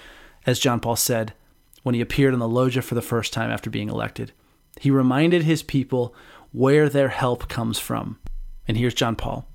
as 0.47 0.59
John 0.59 0.81
Paul 0.81 0.97
said 0.97 1.35
when 1.83 1.95
he 1.95 2.01
appeared 2.01 2.35
on 2.35 2.41
the 2.41 2.49
loggia 2.49 2.83
for 2.83 2.95
the 2.95 3.03
first 3.03 3.33
time 3.33 3.51
after 3.51 3.71
being 3.71 3.89
elected. 3.89 4.33
He 4.81 4.91
reminded 4.91 5.45
his 5.45 5.63
people 5.63 6.15
where 6.53 6.89
their 6.89 7.09
help 7.09 7.49
comes 7.49 7.79
from. 7.79 8.19
And 8.67 8.77
here's 8.77 8.95
John 8.95 9.17
Paul. 9.17 9.48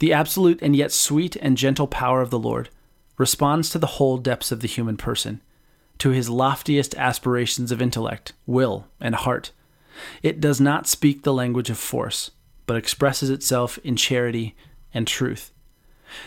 The 0.00 0.12
absolute 0.12 0.60
and 0.62 0.76
yet 0.76 0.92
sweet 0.92 1.36
and 1.36 1.56
gentle 1.56 1.86
power 1.86 2.20
of 2.20 2.30
the 2.30 2.38
Lord 2.38 2.70
responds 3.16 3.70
to 3.70 3.78
the 3.78 3.86
whole 3.86 4.18
depths 4.18 4.52
of 4.52 4.60
the 4.60 4.68
human 4.68 4.96
person, 4.96 5.42
to 5.98 6.10
his 6.10 6.30
loftiest 6.30 6.94
aspirations 6.94 7.72
of 7.72 7.82
intellect, 7.82 8.32
will, 8.46 8.86
and 9.00 9.14
heart. 9.14 9.50
It 10.22 10.40
does 10.40 10.60
not 10.60 10.86
speak 10.86 11.22
the 11.22 11.34
language 11.34 11.70
of 11.70 11.78
force, 11.78 12.30
but 12.66 12.76
expresses 12.76 13.30
itself 13.30 13.78
in 13.78 13.96
charity 13.96 14.54
and 14.94 15.06
truth. 15.06 15.50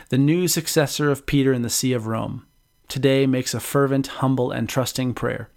The 0.10 0.18
new 0.18 0.48
successor 0.48 1.10
of 1.10 1.26
Peter 1.26 1.54
in 1.54 1.62
the 1.62 1.70
See 1.70 1.94
of 1.94 2.08
Rome 2.08 2.46
today 2.88 3.26
makes 3.26 3.54
a 3.54 3.60
fervent, 3.62 4.08
humble, 4.08 4.52
and 4.52 4.68
trusting 4.68 5.14
prayer 5.14 5.50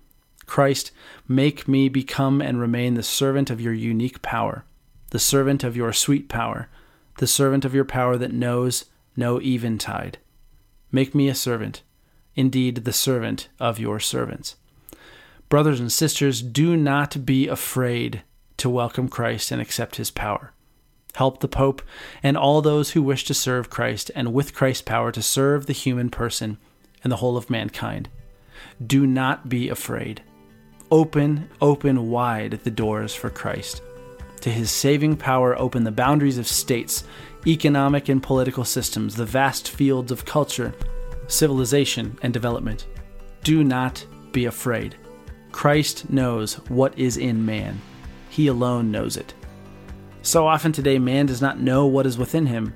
Christ, 0.46 0.92
make 1.26 1.66
me 1.66 1.88
become 1.88 2.40
and 2.40 2.60
remain 2.60 2.94
the 2.94 3.02
servant 3.02 3.50
of 3.50 3.60
your 3.60 3.72
unique 3.72 4.22
power, 4.22 4.64
the 5.10 5.18
servant 5.18 5.64
of 5.64 5.76
your 5.76 5.92
sweet 5.92 6.28
power, 6.28 6.68
the 7.18 7.26
servant 7.26 7.64
of 7.64 7.74
your 7.74 7.84
power 7.84 8.16
that 8.16 8.32
knows 8.32 8.86
no 9.16 9.40
eventide. 9.40 10.18
Make 10.90 11.14
me 11.14 11.28
a 11.28 11.34
servant, 11.34 11.82
indeed, 12.34 12.84
the 12.84 12.92
servant 12.92 13.48
of 13.58 13.78
your 13.78 14.00
servants. 14.00 14.56
Brothers 15.48 15.80
and 15.80 15.92
sisters, 15.92 16.42
do 16.42 16.76
not 16.76 17.24
be 17.24 17.48
afraid 17.48 18.22
to 18.56 18.70
welcome 18.70 19.08
Christ 19.08 19.50
and 19.50 19.60
accept 19.60 19.96
his 19.96 20.10
power. 20.10 20.52
Help 21.14 21.40
the 21.40 21.48
Pope 21.48 21.82
and 22.22 22.36
all 22.36 22.60
those 22.60 22.90
who 22.90 23.02
wish 23.02 23.24
to 23.24 23.34
serve 23.34 23.70
Christ 23.70 24.10
and 24.16 24.32
with 24.32 24.54
Christ's 24.54 24.82
power 24.82 25.12
to 25.12 25.22
serve 25.22 25.66
the 25.66 25.72
human 25.72 26.10
person 26.10 26.58
and 27.04 27.12
the 27.12 27.16
whole 27.16 27.36
of 27.36 27.50
mankind. 27.50 28.08
Do 28.84 29.06
not 29.06 29.48
be 29.48 29.68
afraid. 29.68 30.22
Open, 30.90 31.48
open 31.60 32.10
wide 32.10 32.60
the 32.64 32.70
doors 32.70 33.14
for 33.14 33.30
Christ. 33.30 33.80
To 34.44 34.50
his 34.50 34.70
saving 34.70 35.16
power, 35.16 35.58
open 35.58 35.84
the 35.84 35.90
boundaries 35.90 36.36
of 36.36 36.46
states, 36.46 37.04
economic 37.46 38.10
and 38.10 38.22
political 38.22 38.62
systems, 38.62 39.16
the 39.16 39.24
vast 39.24 39.70
fields 39.70 40.12
of 40.12 40.26
culture, 40.26 40.74
civilization, 41.28 42.18
and 42.20 42.30
development. 42.30 42.86
Do 43.42 43.64
not 43.64 44.04
be 44.32 44.44
afraid. 44.44 44.96
Christ 45.50 46.10
knows 46.10 46.56
what 46.68 46.98
is 46.98 47.16
in 47.16 47.46
man, 47.46 47.80
he 48.28 48.48
alone 48.48 48.90
knows 48.90 49.16
it. 49.16 49.32
So 50.20 50.46
often 50.46 50.72
today, 50.72 50.98
man 50.98 51.24
does 51.24 51.40
not 51.40 51.58
know 51.58 51.86
what 51.86 52.04
is 52.04 52.18
within 52.18 52.44
him, 52.44 52.74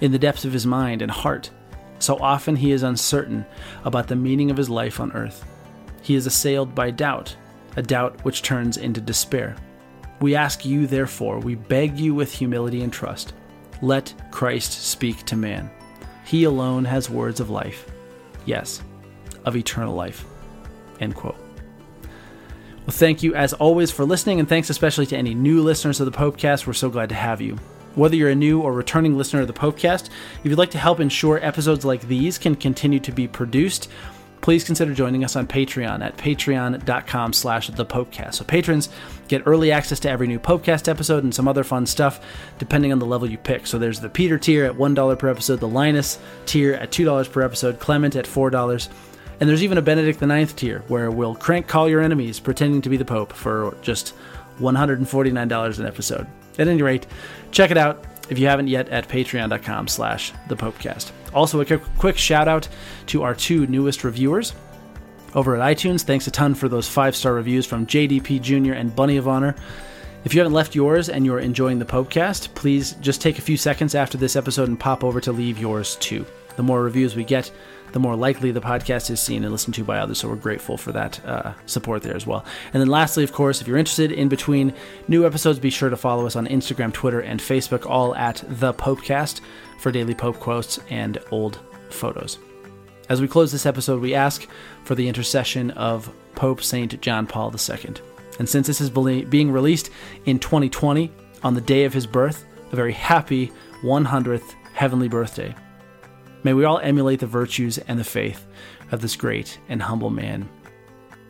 in 0.00 0.12
the 0.12 0.18
depths 0.18 0.46
of 0.46 0.54
his 0.54 0.64
mind 0.64 1.02
and 1.02 1.10
heart. 1.10 1.50
So 1.98 2.16
often 2.16 2.56
he 2.56 2.72
is 2.72 2.82
uncertain 2.82 3.44
about 3.84 4.08
the 4.08 4.16
meaning 4.16 4.50
of 4.50 4.56
his 4.56 4.70
life 4.70 4.98
on 4.98 5.12
earth. 5.12 5.44
He 6.00 6.14
is 6.14 6.26
assailed 6.26 6.74
by 6.74 6.90
doubt, 6.90 7.36
a 7.76 7.82
doubt 7.82 8.24
which 8.24 8.40
turns 8.40 8.78
into 8.78 9.02
despair. 9.02 9.54
We 10.20 10.34
ask 10.34 10.66
you, 10.66 10.86
therefore, 10.86 11.38
we 11.38 11.54
beg 11.54 11.98
you 11.98 12.14
with 12.14 12.32
humility 12.32 12.82
and 12.82 12.92
trust, 12.92 13.32
let 13.80 14.12
Christ 14.30 14.84
speak 14.84 15.24
to 15.24 15.36
man. 15.36 15.70
He 16.24 16.44
alone 16.44 16.84
has 16.84 17.08
words 17.08 17.40
of 17.40 17.48
life. 17.48 17.90
Yes, 18.44 18.82
of 19.44 19.56
eternal 19.56 19.94
life. 19.94 20.24
End 21.00 21.14
quote. 21.14 21.38
Well, 22.02 22.96
thank 22.96 23.22
you 23.22 23.34
as 23.34 23.52
always 23.54 23.90
for 23.90 24.04
listening, 24.04 24.40
and 24.40 24.48
thanks 24.48 24.68
especially 24.68 25.06
to 25.06 25.16
any 25.16 25.34
new 25.34 25.62
listeners 25.62 26.00
of 26.00 26.06
the 26.06 26.16
Popecast. 26.16 26.66
We're 26.66 26.72
so 26.74 26.90
glad 26.90 27.08
to 27.08 27.14
have 27.14 27.40
you. 27.40 27.56
Whether 27.94 28.16
you're 28.16 28.30
a 28.30 28.34
new 28.34 28.60
or 28.60 28.72
returning 28.72 29.16
listener 29.16 29.40
of 29.40 29.46
the 29.46 29.52
Popecast, 29.52 30.10
if 30.44 30.44
you'd 30.44 30.58
like 30.58 30.70
to 30.72 30.78
help 30.78 31.00
ensure 31.00 31.44
episodes 31.44 31.84
like 31.84 32.02
these 32.02 32.38
can 32.38 32.54
continue 32.54 33.00
to 33.00 33.12
be 33.12 33.26
produced, 33.26 33.90
please 34.40 34.64
consider 34.64 34.94
joining 34.94 35.24
us 35.24 35.36
on 35.36 35.46
Patreon 35.46 36.02
at 36.04 36.16
patreon.com 36.16 37.32
slash 37.32 37.68
the 37.68 37.84
Popecast. 37.84 38.34
So 38.34 38.44
patrons 38.44 38.88
get 39.28 39.42
early 39.46 39.72
access 39.72 40.00
to 40.00 40.10
every 40.10 40.26
new 40.26 40.38
Popecast 40.38 40.88
episode 40.88 41.24
and 41.24 41.34
some 41.34 41.48
other 41.48 41.64
fun 41.64 41.86
stuff, 41.86 42.20
depending 42.58 42.92
on 42.92 42.98
the 42.98 43.06
level 43.06 43.30
you 43.30 43.38
pick. 43.38 43.66
So 43.66 43.78
there's 43.78 44.00
the 44.00 44.08
Peter 44.08 44.38
tier 44.38 44.64
at 44.64 44.74
$1 44.74 45.18
per 45.18 45.28
episode, 45.28 45.60
the 45.60 45.68
Linus 45.68 46.18
tier 46.46 46.74
at 46.74 46.90
$2 46.90 47.30
per 47.30 47.42
episode, 47.42 47.78
Clement 47.78 48.16
at 48.16 48.24
$4, 48.24 48.88
and 49.40 49.48
there's 49.48 49.62
even 49.62 49.78
a 49.78 49.82
Benedict 49.82 50.22
IX 50.22 50.52
tier, 50.52 50.80
where 50.88 51.10
we'll 51.10 51.34
crank 51.34 51.66
call 51.66 51.88
your 51.88 52.02
enemies 52.02 52.38
pretending 52.38 52.82
to 52.82 52.90
be 52.90 52.98
the 52.98 53.04
Pope 53.04 53.32
for 53.32 53.74
just 53.80 54.14
$149 54.58 55.78
an 55.78 55.86
episode. 55.86 56.26
At 56.58 56.68
any 56.68 56.82
rate, 56.82 57.06
check 57.50 57.70
it 57.70 57.78
out 57.78 58.04
if 58.28 58.38
you 58.38 58.46
haven't 58.46 58.68
yet 58.68 58.88
at 58.90 59.08
patreon.com 59.08 59.88
slash 59.88 60.32
the 60.48 60.56
popecast 60.56 61.12
also 61.34 61.60
a 61.60 61.78
quick 61.98 62.16
shout 62.16 62.48
out 62.48 62.68
to 63.06 63.22
our 63.22 63.34
two 63.34 63.66
newest 63.66 64.04
reviewers 64.04 64.54
over 65.34 65.56
at 65.56 65.76
itunes 65.76 66.02
thanks 66.02 66.26
a 66.26 66.30
ton 66.30 66.54
for 66.54 66.68
those 66.68 66.88
five 66.88 67.14
star 67.14 67.34
reviews 67.34 67.66
from 67.66 67.86
jdp 67.86 68.40
jr 68.40 68.72
and 68.72 68.94
bunny 68.94 69.16
of 69.16 69.28
honor 69.28 69.54
if 70.22 70.34
you 70.34 70.40
haven't 70.40 70.52
left 70.52 70.74
yours 70.74 71.08
and 71.08 71.24
you're 71.24 71.38
enjoying 71.38 71.78
the 71.78 71.86
podcast, 71.86 72.54
please 72.54 72.92
just 73.00 73.22
take 73.22 73.38
a 73.38 73.40
few 73.40 73.56
seconds 73.56 73.94
after 73.94 74.18
this 74.18 74.36
episode 74.36 74.68
and 74.68 74.78
pop 74.78 75.02
over 75.02 75.18
to 75.18 75.32
leave 75.32 75.58
yours 75.58 75.96
too 75.96 76.26
the 76.56 76.62
more 76.62 76.82
reviews 76.82 77.16
we 77.16 77.24
get 77.24 77.50
the 77.92 77.98
more 77.98 78.16
likely 78.16 78.50
the 78.50 78.60
podcast 78.60 79.10
is 79.10 79.20
seen 79.20 79.42
and 79.42 79.52
listened 79.52 79.74
to 79.74 79.84
by 79.84 79.98
others. 79.98 80.18
So 80.18 80.28
we're 80.28 80.36
grateful 80.36 80.76
for 80.76 80.92
that 80.92 81.24
uh, 81.24 81.54
support 81.66 82.02
there 82.02 82.14
as 82.14 82.26
well. 82.26 82.44
And 82.72 82.80
then 82.80 82.88
lastly, 82.88 83.24
of 83.24 83.32
course, 83.32 83.60
if 83.60 83.66
you're 83.66 83.78
interested 83.78 84.12
in 84.12 84.28
between 84.28 84.74
new 85.08 85.26
episodes, 85.26 85.58
be 85.58 85.70
sure 85.70 85.90
to 85.90 85.96
follow 85.96 86.26
us 86.26 86.36
on 86.36 86.46
Instagram, 86.46 86.92
Twitter, 86.92 87.20
and 87.20 87.40
Facebook, 87.40 87.86
all 87.86 88.14
at 88.14 88.44
the 88.46 88.72
Popecast 88.72 89.40
for 89.80 89.90
daily 89.90 90.14
Pope 90.14 90.38
quotes 90.38 90.78
and 90.90 91.18
old 91.30 91.58
photos. 91.90 92.38
As 93.08 93.20
we 93.20 93.26
close 93.26 93.50
this 93.50 93.66
episode, 93.66 94.00
we 94.00 94.14
ask 94.14 94.46
for 94.84 94.94
the 94.94 95.08
intercession 95.08 95.72
of 95.72 96.12
Pope 96.36 96.62
St. 96.62 97.00
John 97.00 97.26
Paul 97.26 97.52
II. 97.52 97.94
And 98.38 98.48
since 98.48 98.66
this 98.66 98.80
is 98.80 98.90
being 98.90 99.50
released 99.50 99.90
in 100.26 100.38
2020, 100.38 101.10
on 101.42 101.54
the 101.54 101.60
day 101.60 101.84
of 101.84 101.92
his 101.92 102.06
birth, 102.06 102.44
a 102.70 102.76
very 102.76 102.92
happy 102.92 103.50
100th 103.82 104.54
heavenly 104.74 105.08
birthday. 105.08 105.54
May 106.44 106.52
we 106.52 106.64
all 106.64 106.78
emulate 106.78 107.20
the 107.20 107.26
virtues 107.26 107.78
and 107.78 107.98
the 107.98 108.04
faith 108.04 108.46
of 108.92 109.00
this 109.00 109.16
great 109.16 109.58
and 109.68 109.82
humble 109.82 110.10
man 110.10 110.48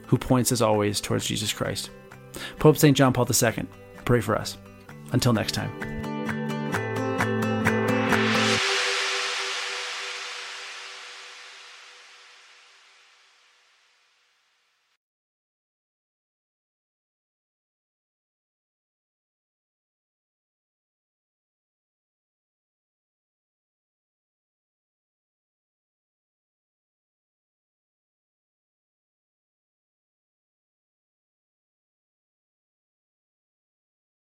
who 0.06 0.18
points 0.18 0.52
as 0.52 0.62
always 0.62 1.00
towards 1.00 1.26
Jesus 1.26 1.52
Christ. 1.52 1.90
Pope 2.58 2.76
St. 2.76 2.96
John 2.96 3.12
Paul 3.12 3.26
II, 3.26 3.66
pray 4.04 4.20
for 4.20 4.36
us. 4.36 4.58
Until 5.12 5.32
next 5.32 5.52
time. 5.52 5.99